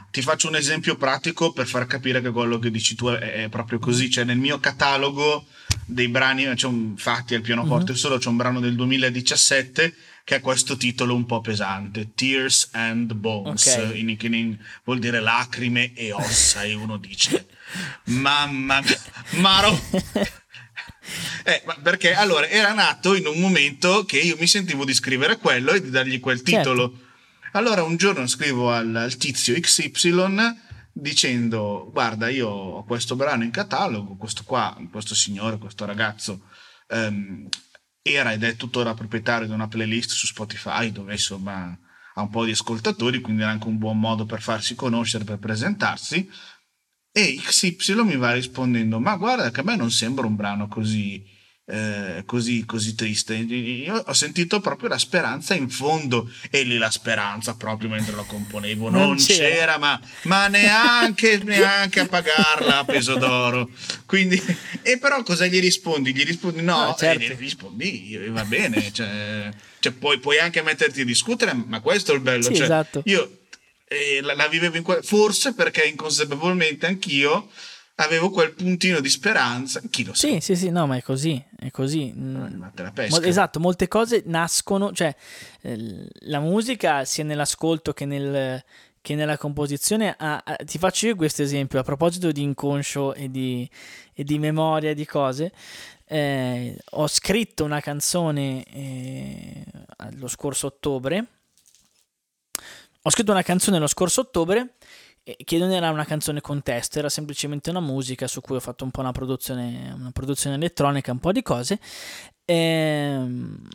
[0.10, 3.50] Ti faccio un esempio pratico per far capire che quello che dici tu è, è
[3.50, 4.10] proprio così.
[4.10, 5.46] Cioè, nel mio catalogo
[5.86, 8.02] dei brani, c'è un, infatti al pianoforte mm-hmm.
[8.02, 13.14] solo c'è un brano del 2017 che ha questo titolo un po' pesante, Tears and
[13.14, 14.00] Bones, okay.
[14.00, 17.48] in, in, vuol dire lacrime e ossa, e uno dice,
[18.12, 19.00] mamma mia,
[19.42, 19.80] Maro...
[21.44, 25.72] Eh, perché allora era nato in un momento che io mi sentivo di scrivere quello
[25.72, 26.90] e di dargli quel titolo.
[26.90, 27.07] Certo.
[27.58, 30.38] Allora un giorno scrivo al, al tizio XY
[30.94, 36.50] dicendo guarda io ho questo brano in catalogo, questo qua, questo signore, questo ragazzo
[36.88, 37.50] ehm,
[38.04, 41.76] era ed è tuttora proprietario di una playlist su Spotify dove insomma
[42.14, 45.40] ha un po' di ascoltatori, quindi è anche un buon modo per farsi conoscere, per
[45.40, 46.30] presentarsi.
[47.12, 51.24] E XY mi va rispondendo: Ma guarda, che a me non sembra un brano così
[51.70, 53.36] eh, così, così triste.
[53.36, 58.24] Io ho sentito proprio la speranza in fondo, e lì la speranza proprio mentre lo
[58.24, 59.48] componevo non, non c'era.
[59.48, 63.70] c'era, ma, ma neanche, neanche, a pagarla a peso d'oro.
[64.06, 64.42] Quindi,
[64.82, 66.16] e però cosa gli rispondi?
[66.16, 67.24] Gli rispondi no, ah, certo.
[67.24, 72.14] e gli rispondi va bene, cioè, cioè puoi, puoi, anche metterti a discutere, ma questo
[72.14, 72.44] è il bello.
[72.44, 73.02] Sì, cioè, esatto.
[73.06, 73.40] Io
[73.90, 77.50] eh, la, la, vivevo in que- forse perché inconsapevolmente anch'io
[78.00, 79.82] avevo quel puntino di speranza.
[79.90, 80.28] Chi lo sa?
[80.28, 82.14] Sì, sì, sì, no, ma è così, è così.
[82.16, 85.16] Mo- esatto, molte cose nascono, cioè
[85.62, 88.64] eh, la musica sia nell'ascolto che, nel,
[89.02, 90.16] che nella composizione.
[90.18, 93.70] Ha, ti faccio io questo esempio a proposito di inconscio e di,
[94.14, 95.52] e di memoria di cose.
[96.06, 99.64] Eh, ho scritto una canzone eh,
[100.18, 101.26] lo scorso ottobre.
[103.02, 104.77] Ho scritto una canzone lo scorso ottobre
[105.44, 108.84] che non era una canzone con testo, era semplicemente una musica su cui ho fatto
[108.84, 111.80] un po' una produzione, una produzione elettronica, un po' di cose.
[112.46, 113.68] Ehm,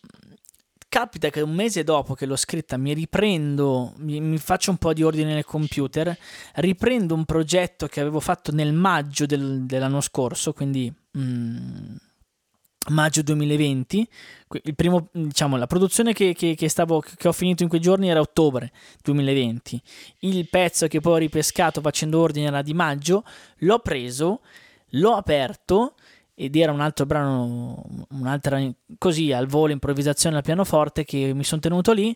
[0.89, 4.93] capita che un mese dopo che l'ho scritta mi riprendo, mi, mi, faccio un po'
[4.93, 6.17] di ordine nel computer,
[6.57, 10.93] riprendo un progetto che avevo fatto nel maggio del, dell'anno scorso, quindi...
[11.17, 11.97] Mm,
[12.91, 14.09] maggio 2020.
[14.65, 18.09] Il primo, diciamo, la produzione che, che, che, stavo, che, ho finito in quei giorni
[18.09, 19.83] era ottobre 2020.
[20.21, 23.25] Il pezzo che poi ho ripescato facendo ordine era di maggio.
[23.59, 24.41] L'ho preso,
[24.91, 25.95] l'ho aperto
[26.35, 28.61] ed era un altro brano, un'altra
[28.99, 32.15] così al volo, improvvisazione al pianoforte che mi sono tenuto lì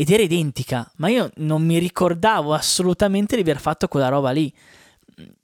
[0.00, 4.52] ed era identica, ma io non mi ricordavo assolutamente di aver fatto quella roba lì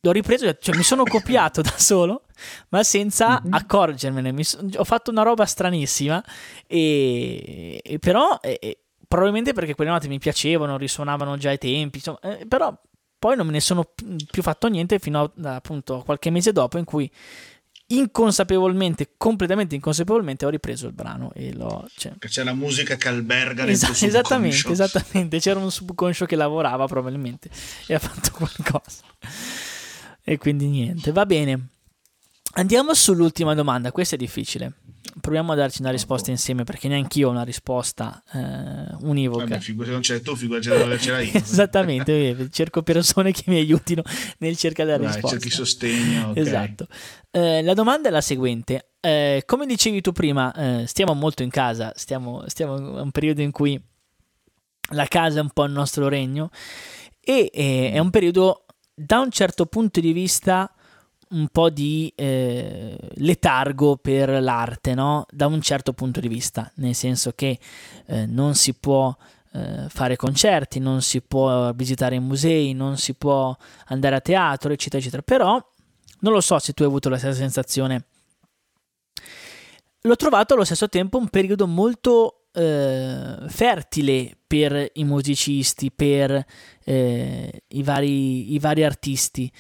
[0.01, 2.23] l'ho ripreso, cioè mi sono copiato da solo,
[2.71, 3.53] ma senza mm-hmm.
[3.53, 4.45] accorgermene.
[4.45, 6.23] So, ho fatto una roba stranissima,
[6.67, 12.19] e, e però e, probabilmente perché quelle note mi piacevano, risuonavano già ai tempi, insomma,
[12.21, 12.77] eh, però
[13.19, 13.91] poi non me ne sono
[14.31, 17.11] più fatto niente fino a appunto qualche mese dopo in cui
[17.99, 21.87] inconsapevolmente, completamente inconsapevolmente ho ripreso il brano e l'ho...
[21.97, 22.13] Cioè...
[22.19, 27.51] C'è la musica che alberga nel Esa- Esattamente, esattamente, c'era un subconscio che lavorava probabilmente
[27.87, 29.03] e ha fatto qualcosa.
[30.23, 31.69] E quindi niente, va bene.
[32.57, 34.75] Andiamo sull'ultima domanda, questa è difficile.
[35.21, 39.45] Proviamo a darci una risposta insieme perché neanche io ho una risposta eh, univoca.
[39.45, 41.39] Vabbè, figu- se non c'è tu, dove ce l'hai io.
[41.39, 44.03] Esattamente, cerco persone che mi aiutino
[44.39, 45.29] nel cercare la risposta.
[45.31, 46.31] Cerchi sostegno.
[46.31, 46.43] Okay.
[46.43, 46.87] Esatto.
[47.31, 48.91] Eh, la domanda è la seguente.
[49.01, 53.41] Eh, come dicevi tu prima, eh, stiamo molto in casa, stiamo, stiamo in un periodo
[53.41, 53.81] in cui
[54.91, 56.51] la casa è un po' il nostro regno
[57.21, 60.74] e eh, è un periodo da un certo punto di vista
[61.31, 65.27] un po' di eh, letargo per l'arte, no?
[65.31, 67.59] Da un certo punto di vista, nel senso che
[68.07, 69.15] eh, non si può
[69.53, 73.57] eh, fare concerti, non si può visitare i musei, non si può
[73.87, 75.23] andare a teatro, eccetera, eccetera.
[75.23, 75.63] Però
[76.21, 78.05] non lo so se tu hai avuto la stessa sensazione.
[80.01, 86.45] L'ho trovato allo stesso tempo un periodo molto eh, fertile per i musicisti, per
[86.85, 89.51] eh, i, vari, i, vari, artisti,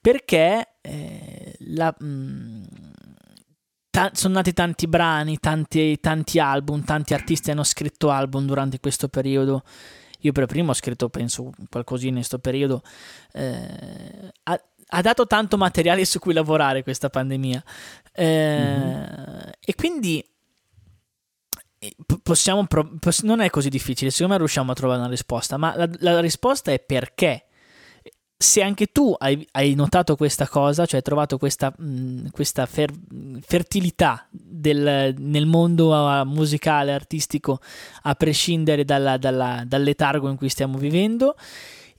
[0.00, 2.62] perché eh, la, mh, mm,
[3.90, 9.08] ta- sono nati tanti brani, tanti, tanti album, tanti artisti hanno scritto album durante questo
[9.08, 9.62] periodo.
[10.20, 12.82] Io per primo ho scritto, penso, qualcosina in questo periodo.
[13.32, 17.62] Eh, ha, ha, dato tanto materiale su cui lavorare questa pandemia.
[18.20, 19.50] Mm-hmm.
[19.60, 20.24] E quindi
[22.22, 25.76] possiamo pro- poss- non è così difficile, secondo me riusciamo a trovare una risposta, ma
[25.76, 27.44] la, la risposta è perché.
[28.40, 32.94] Se anche tu hai, hai, notato questa cosa, cioè hai trovato questa, mh, questa fer-
[33.40, 35.92] fertilità del, nel mondo
[36.24, 37.58] musicale, artistico,
[38.02, 41.34] a prescindere dalla, dalla, dal letargo in cui stiamo vivendo,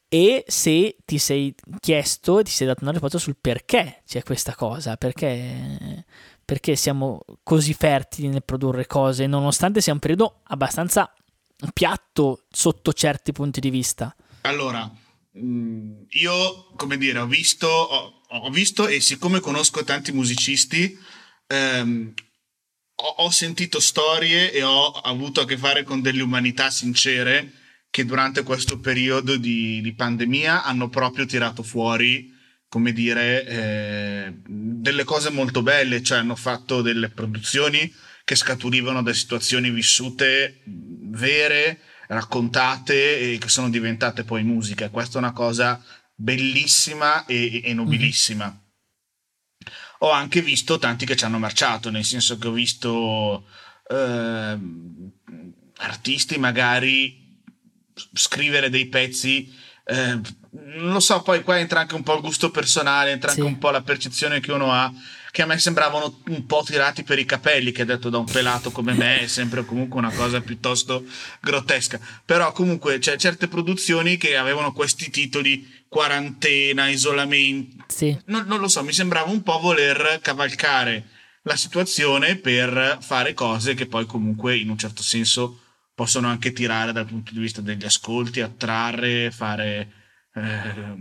[0.08, 4.56] e se ti sei chiesto e ti sei dato una risposta sul perché c'è questa
[4.56, 6.06] cosa, perché
[6.50, 11.14] perché siamo così fertili nel produrre cose, nonostante sia un periodo abbastanza
[11.72, 14.16] piatto sotto certi punti di vista.
[14.42, 14.90] Allora,
[15.40, 20.98] mm, io, come dire, ho visto, ho, ho visto e siccome conosco tanti musicisti,
[21.48, 22.14] ehm,
[22.96, 27.54] ho, ho, sentito storie e ho avuto a che fare con delle umanità sincere
[27.90, 32.38] che durante questo periodo di, di pandemia hanno proprio tirato fuori
[32.70, 37.92] come dire, eh, delle cose molto belle, cioè hanno fatto delle produzioni
[38.24, 41.80] che scaturivano da situazioni vissute vere,
[42.10, 44.90] raccontate e che sono diventate poi musica.
[44.90, 45.82] Questa è una cosa
[46.16, 48.46] bellissima e, e nobilissima.
[48.46, 49.76] Mm-hmm.
[50.00, 53.46] Ho anche visto tanti che ci hanno marciato, nel senso che ho visto
[53.90, 54.58] eh,
[55.78, 57.42] artisti magari
[58.14, 59.54] scrivere dei pezzi
[59.90, 60.20] eh,
[60.52, 63.40] non lo so, poi qua entra anche un po' il gusto personale, entra sì.
[63.40, 64.92] anche un po' la percezione che uno ha,
[65.32, 68.72] che a me sembravano un po' tirati per i capelli, che detto da un pelato
[68.72, 71.06] come me è sempre comunque una cosa piuttosto
[71.40, 72.00] grottesca.
[72.26, 77.86] Però comunque c'è certe produzioni che avevano questi titoli quarantena, isolamento.
[77.88, 78.18] Sì.
[78.26, 81.08] Non, non lo so, mi sembrava un po' voler cavalcare
[81.44, 85.60] la situazione per fare cose che poi comunque in un certo senso
[85.96, 89.92] possono anche tirare dal punto di vista degli ascolti, attrarre, fare
[90.34, 90.96] eh,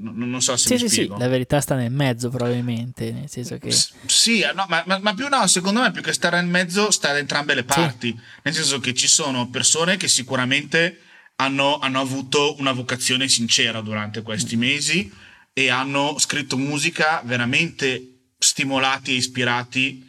[0.00, 1.14] non, so se sì, mi sì, spiego.
[1.14, 3.70] Sì, la verità sta nel mezzo probabilmente, nel senso che...
[3.70, 6.90] S- sì, no, ma, ma, ma, più no, secondo me più che stare nel mezzo
[6.90, 8.22] sta da entrambe le parti, sì.
[8.42, 11.00] nel senso che ci sono persone che sicuramente
[11.36, 14.60] hanno, hanno avuto una vocazione sincera durante questi mm.
[14.60, 15.12] mesi
[15.52, 20.06] e hanno scritto musica veramente stimolati e ispirati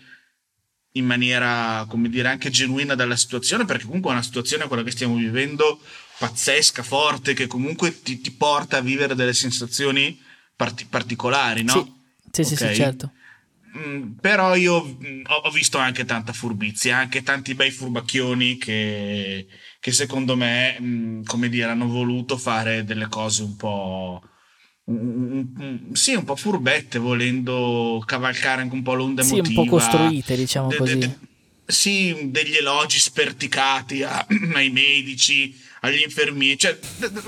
[0.93, 4.91] in maniera, come dire, anche genuina dalla situazione, perché comunque è una situazione, quella che
[4.91, 5.79] stiamo vivendo,
[6.19, 10.19] pazzesca, forte, che comunque ti, ti porta a vivere delle sensazioni
[10.55, 11.97] parti- particolari, no?
[12.31, 12.69] Sì, sì, okay?
[12.69, 13.11] sì, certo.
[13.77, 19.47] Mm, però io mm, ho, visto anche tanta furbizia, anche tanti bei furbacchioni che,
[19.79, 24.21] che secondo me, mm, come dire, hanno voluto fare delle cose un po'...
[25.93, 29.45] sì, un po' furbette, volendo cavalcare anche un po' l'onda emotiva.
[29.45, 30.97] Sì, un po' costruite, diciamo de, così.
[30.97, 31.17] De, de,
[31.69, 36.57] sì, degli elogi sperticati a, ai medici, agli infermieri.
[36.57, 36.79] Cioè,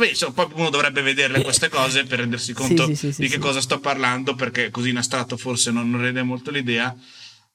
[0.10, 3.38] insomma, poi uno dovrebbe vederle queste cose per rendersi conto sì, sì, sì, di che
[3.38, 6.96] cosa sto parlando, perché così in astratto forse non, rende molto l'idea.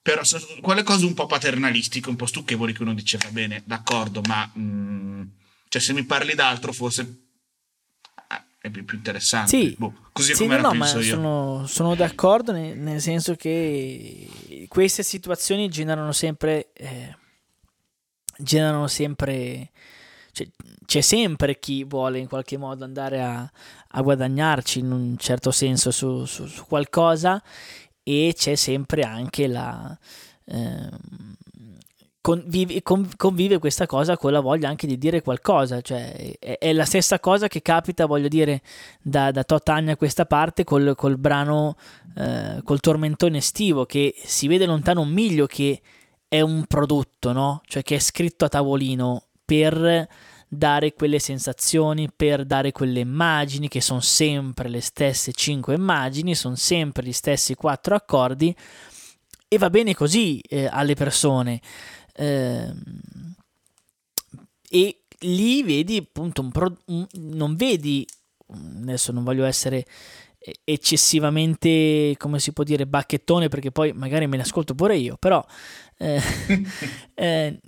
[0.01, 0.23] Però
[0.61, 4.49] quelle cose un po' paternalistiche, un po' stucchevoli che uno dice va bene, d'accordo, ma
[4.55, 5.23] mh, mm,
[5.69, 7.26] cioè, se mi parli d'altro forse
[8.67, 9.51] è più, interessante.
[9.51, 10.85] Sì, boh, così sì, come no, no.
[10.85, 16.73] Sono, sono d'accordo nel, nel, senso che queste situazioni generano sempre...
[16.73, 17.17] Eh,
[18.39, 19.71] generano sempre
[20.37, 20.47] cioè,
[20.85, 23.51] c'è sempre chi vuole in qualche modo andare a,
[23.89, 27.43] a guadagnarci in un certo senso su, su, su qualcosa
[28.03, 29.97] e c'è sempre anche la...
[30.45, 30.91] Eh,
[32.27, 32.83] convive,
[33.17, 37.21] convive, questa cosa con la voglia anche di dire qualcosa, cioè è, è la stessa
[37.21, 38.63] cosa che capita, voglio dire,
[39.01, 41.77] da, da anni a questa parte col, col brano,
[42.17, 45.81] eh, col tormentone estivo, che si vede lontano un miglio che
[46.27, 47.61] è un prodotto, no?
[47.65, 50.09] Cioè che è scritto a tavolino per
[50.49, 56.57] dare quelle sensazioni, per dare quelle immagini che sono sempre le stesse cinque immagini, sono
[56.57, 58.53] sempre gli stessi quattro accordi
[59.49, 61.61] e va bene così eh, alle persone.
[62.17, 62.73] Eh,
[64.69, 68.07] e lì vedi appunto un, pro- un non vedi
[68.49, 69.85] adesso non voglio essere
[70.65, 75.45] eccessivamente, come si può dire, bacchettone, perché poi magari me ne ascolto pure io, però
[75.99, 76.21] eh,
[77.15, 77.59] eh,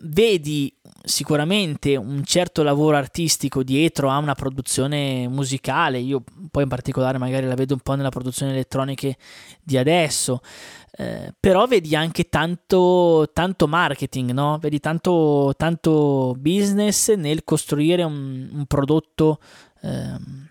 [0.00, 0.72] vedi
[1.02, 7.46] sicuramente un certo lavoro artistico dietro a una produzione musicale, io poi in particolare magari
[7.46, 9.10] la vedo un po' nella produzione elettronica
[9.62, 10.40] di adesso,
[10.92, 14.58] eh, però vedi anche tanto, tanto marketing, no?
[14.58, 19.40] vedi tanto, tanto business nel costruire un, un prodotto.
[19.82, 20.50] Ehm,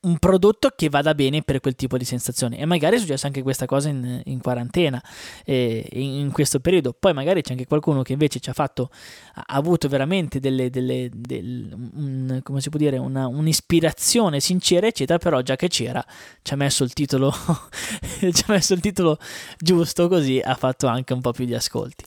[0.00, 3.42] un prodotto che vada bene per quel tipo di sensazioni e magari è successa anche
[3.42, 5.02] questa cosa in, in quarantena
[5.44, 6.94] eh, in, in, questo periodo.
[6.98, 8.90] Poi magari c'è anche qualcuno che invece ci ha fatto
[9.34, 15.18] ha avuto veramente delle, delle del, un, come si può dire una, un'ispirazione sincera eccetera
[15.18, 16.04] però già che c'era
[16.42, 17.32] ci ha messo il titolo
[18.20, 19.18] ci ha messo il titolo
[19.58, 22.04] giusto così ha fatto anche un po' più di ascolti.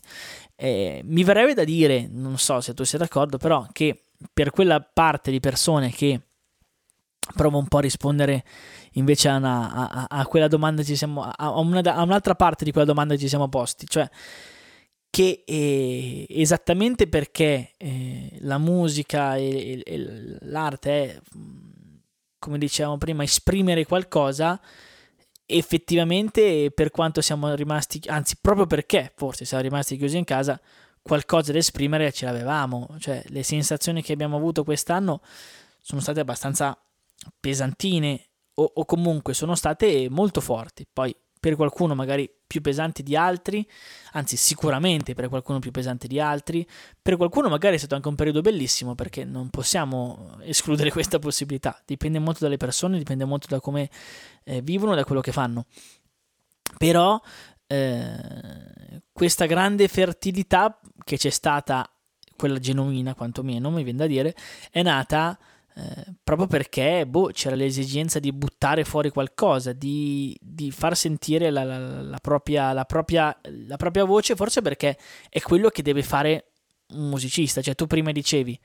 [0.58, 4.00] Eh, mi verrebbe da dire non so se tu sei d'accordo però che
[4.34, 6.20] per quella parte di persone che
[7.34, 8.44] provo un po' a rispondere
[8.94, 12.72] invece a, una, a, a quella domanda ci siamo a, una, a, un'altra parte di
[12.72, 14.10] quella domanda ci siamo posti cioè
[15.10, 21.22] che eh, esattamente perché eh, la musica e, e, l'arte è
[22.38, 24.60] come dicevamo prima esprimere qualcosa
[25.48, 30.60] effettivamente per quanto siamo rimasti anzi proprio perché forse siamo rimasti chiusi in casa
[31.08, 32.88] qualcosa da esprimere ce l'avevamo.
[32.98, 35.22] Cioè le sensazioni che abbiamo avuto quest'anno
[35.80, 36.76] sono state abbastanza
[37.40, 40.86] pesantine o, o comunque sono state molto forti.
[40.92, 43.68] Poi per qualcuno magari più pesanti di altri,
[44.14, 46.68] anzi sicuramente per qualcuno più pesante di altri,
[47.00, 51.80] per qualcuno magari è stato anche un periodo bellissimo perché non possiamo escludere questa possibilità,
[51.86, 53.92] dipende molto dalle persone, dipende molto da come
[54.44, 55.66] eh, vivono, da quello che fanno.
[56.80, 57.22] Però
[57.68, 61.88] eh, questa grande fertilità che c'è stata,
[62.36, 64.36] quella genuina quantomeno, mi viene da dire,
[64.72, 65.38] è nata
[65.78, 71.66] eh, proprio perché boh, c'era l'esigenza di buttare fuori qualcosa, di, di far sentire la,
[71.66, 74.98] la, la, propria, propria, la propria voce, forse perché
[75.28, 76.52] è quello che deve fare
[76.92, 77.62] un musicista.
[77.62, 78.58] Cioè, tu prima dicevi,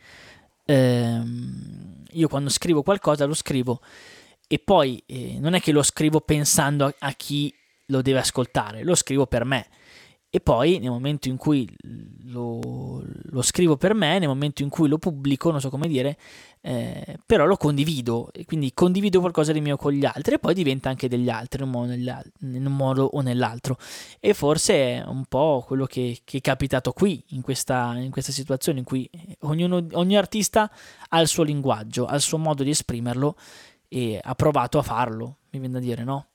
[0.66, 3.80] ehm, io quando scrivo qualcosa lo scrivo
[4.46, 7.52] e poi eh, non è che lo scrivo pensando a, a chi
[7.86, 9.66] lo deve ascoltare, lo scrivo per me
[10.32, 11.68] e poi nel momento in cui
[12.26, 16.16] lo, lo, scrivo per me, nel momento in cui lo pubblico, non so come dire,
[16.60, 20.54] eh, però lo condivido e quindi condivido qualcosa di mio con gli altri e poi
[20.54, 23.76] diventa anche degli altri in un modo, in un modo o nell'altro.
[24.20, 28.30] E forse è un po' quello che, che è capitato qui, in questa, in questa,
[28.30, 29.10] situazione in cui
[29.40, 30.70] ognuno, ogni artista
[31.08, 33.34] ha il suo linguaggio, ha il suo modo di esprimerlo
[33.88, 36.29] e ha provato a farlo, mi viene da dire, no?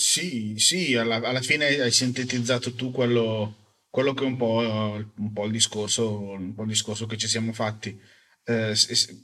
[0.00, 5.32] Sì, sì, alla, alla fine hai sintetizzato tu quello, quello che è un po', un
[5.34, 8.00] po', il discorso, un po' il discorso che ci siamo fatti.
[8.44, 8.74] Eh,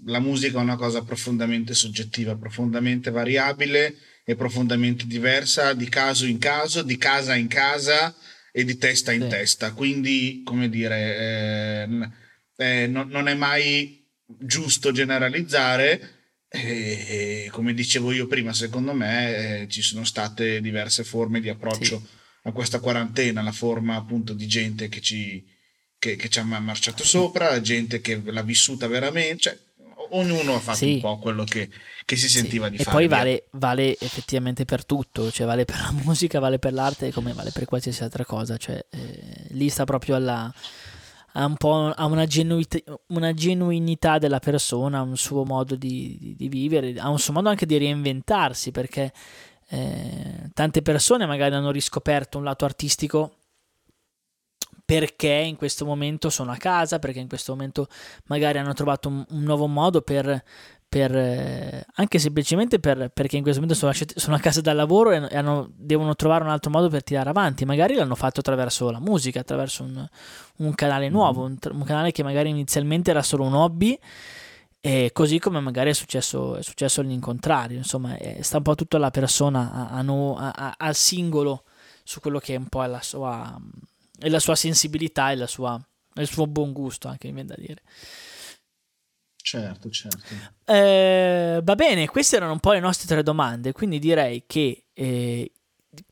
[0.05, 6.37] la musica è una cosa profondamente soggettiva, profondamente variabile e profondamente diversa di caso in
[6.37, 8.15] caso, di casa in casa
[8.53, 9.29] e di testa in sì.
[9.29, 9.73] testa.
[9.73, 12.11] Quindi, come dire, eh,
[12.57, 16.16] eh, non, non è mai giusto generalizzare
[16.63, 21.99] e, come dicevo io prima, secondo me eh, ci sono state diverse forme di approccio
[21.99, 22.07] sì.
[22.43, 25.45] a questa quarantena, la forma appunto di gente che ci,
[25.99, 29.59] che, che ci ha marciato sopra, gente che l'ha vissuta veramente, cioè,
[30.11, 30.95] ognuno ha fatto sì.
[30.95, 31.69] un po' quello che,
[32.05, 32.73] che si sentiva sì.
[32.73, 32.97] di e fare.
[32.97, 37.13] E poi vale, vale, effettivamente per tutto, cioè vale per la musica, vale per l'arte
[37.13, 40.53] come vale per qualsiasi altra cosa, cioè eh, lì sta proprio alla
[41.37, 46.35] ha un po' ha una, genuit- una, genuinità della persona, un suo modo di, di,
[46.35, 49.13] di, vivere, ha un suo modo anche di reinventarsi perché
[49.69, 53.37] eh, tante persone magari hanno riscoperto un lato artistico
[54.83, 57.89] perché in questo momento sono a casa, perché in questo momento
[58.27, 60.43] magari hanno trovato un, un nuovo modo per,
[60.89, 65.11] per, eh, anche semplicemente per, perché in questo momento sono, sono, a casa dal lavoro
[65.11, 67.65] e, hanno, devono trovare un altro modo per tirare avanti.
[67.65, 70.07] Magari l'hanno fatto attraverso la musica, attraverso un,
[70.59, 73.99] un canale nuovo, un, un, canale che magari inizialmente era solo un hobby.
[75.13, 79.11] Così come magari è successo, è successo all'incontrario, insomma, è, sta un po' tutto alla
[79.11, 81.65] persona, a, a, a, al singolo,
[82.05, 83.61] su quello che è un po' la sua,
[84.21, 87.83] la sua sensibilità e il suo buon gusto, anche mi viene da dire.
[89.47, 90.35] Certo, certo.
[90.65, 95.53] Eh, va bene, queste erano un po' le nostre tre domande, quindi direi che eh,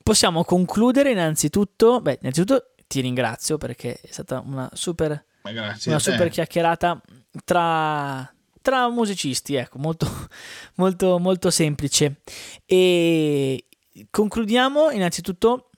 [0.04, 7.02] possiamo concludere innanzitutto, beh, innanzitutto ti ringrazio perché è stata una super, una super chiacchierata
[7.44, 8.32] tra,
[8.62, 10.06] tra musicisti, ecco, molto,
[10.76, 12.20] molto, molto semplice.
[12.64, 13.66] E
[14.10, 15.70] concludiamo innanzitutto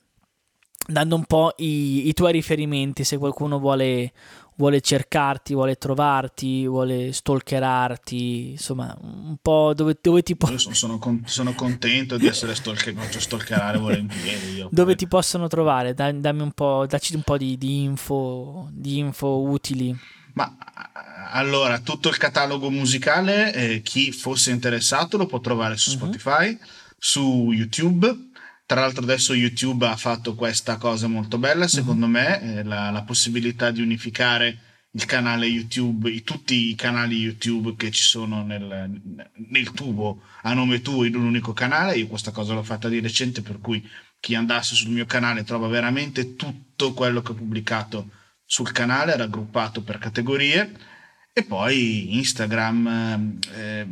[0.85, 4.13] dando un po' i, i tuoi riferimenti, se qualcuno vuole
[4.57, 10.49] vuole cercarti, vuole trovarti, vuole stalkerarti, insomma, un po' dove, dove ti può...
[10.49, 14.55] Io sono, sono, con, sono, contento di essere stalker, stalkerare volentieri.
[14.55, 15.93] Io, dove ti possono trovare?
[15.93, 19.95] dammi un po', dacci un po' di, di, info, di info utili.
[20.33, 20.55] Ma
[21.31, 25.95] allora, tutto il catalogo musicale, eh, chi fosse interessato lo può trovare su mhm.
[25.95, 26.67] Spotify, uh-huh.
[26.97, 28.26] su YouTube
[28.67, 32.25] tra l'altro adesso YouTube ha fatto questa cosa molto bella, secondo mm-hmm.
[32.25, 34.59] me, eh, la, la, possibilità di unificare
[34.91, 39.01] il canale YouTube, i, tutti i canali YouTube che ci sono nel,
[39.49, 41.95] nel, tubo a nome tuo in un unico canale.
[41.95, 43.87] Io questa cosa l'ho fatta di recente, per cui
[44.19, 48.09] chi andasse sul mio canale trova veramente tutto quello che ho pubblicato
[48.43, 50.75] sul canale, raggruppato per categorie.
[51.31, 53.87] E poi Instagram, eh,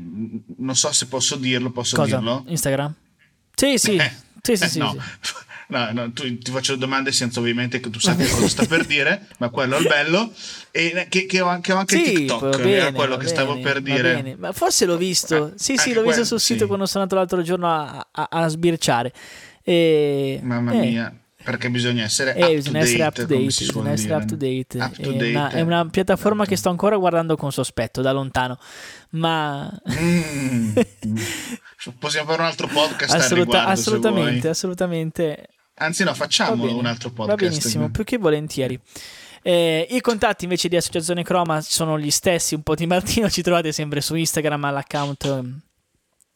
[0.58, 2.18] non so se posso dirlo, posso Cosa?
[2.18, 2.44] dirlo?
[2.48, 2.94] Instagram?
[3.54, 3.98] Sì, sì.
[4.46, 4.96] Sì, sì, sì, no.
[5.22, 5.34] sì.
[5.68, 9.26] No, no, tu, ti faccio domande senza ovviamente che tu sappia cosa sta per dire,
[9.40, 10.32] ma quello è il bello.
[10.70, 13.60] E che, che ho anche, ho anche sì, TikTok, bene, era quello che bene, stavo
[13.60, 14.36] per dire.
[14.38, 15.48] Ma forse l'ho visto.
[15.48, 18.48] Eh, sì, sì, l'ho visto sul sito quando sono andato l'altro giorno a, a, a
[18.48, 19.12] sbirciare.
[19.64, 20.80] E, Mamma eh.
[20.80, 21.20] mia.
[21.46, 24.26] Perché bisogna essere eh, up bisogna to essere date, up to date, bisogna essere up
[24.26, 24.78] to date.
[24.80, 28.58] Up to è, Una, è, una, piattaforma che sto ancora guardando con sospetto da lontano,
[29.12, 30.76] ma mm.
[32.00, 35.48] possiamo fare un altro podcast Assoluta, riguardo, assolutamente, assolutamente.
[35.76, 37.40] Anzi, no, facciamo un altro podcast.
[37.40, 38.80] Va benissimo, più che volentieri.
[39.44, 43.44] Eh, I contatti invece di Associazione Croma sono gli stessi, un po' di Martino, ci
[43.44, 45.64] trovate sempre su Instagram all'account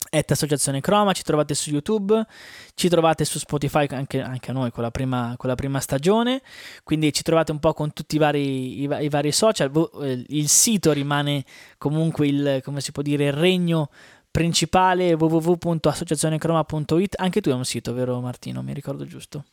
[0.10, 2.26] at Associazione Croma, ci trovate su YouTube,
[2.74, 6.42] ci trovate su Spotify anche, anche a noi con la, prima, con la, prima, stagione,
[6.84, 10.48] quindi ci trovate un po' con tutti i vari, i, i vari social, eh, il
[10.48, 11.44] sito rimane
[11.78, 13.90] comunque il, come si può dire, il regno
[14.32, 18.62] principale www.associazionecroma.it, anche tu hai un sito, vero Martino?
[18.62, 19.46] Mi ricordo giusto?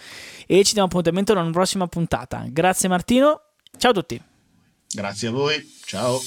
[0.46, 2.44] e ci diamo appuntamento alla prossima puntata.
[2.48, 3.40] Grazie Martino,
[3.76, 4.20] ciao a tutti.
[4.92, 6.20] Grazie a voi, ciao.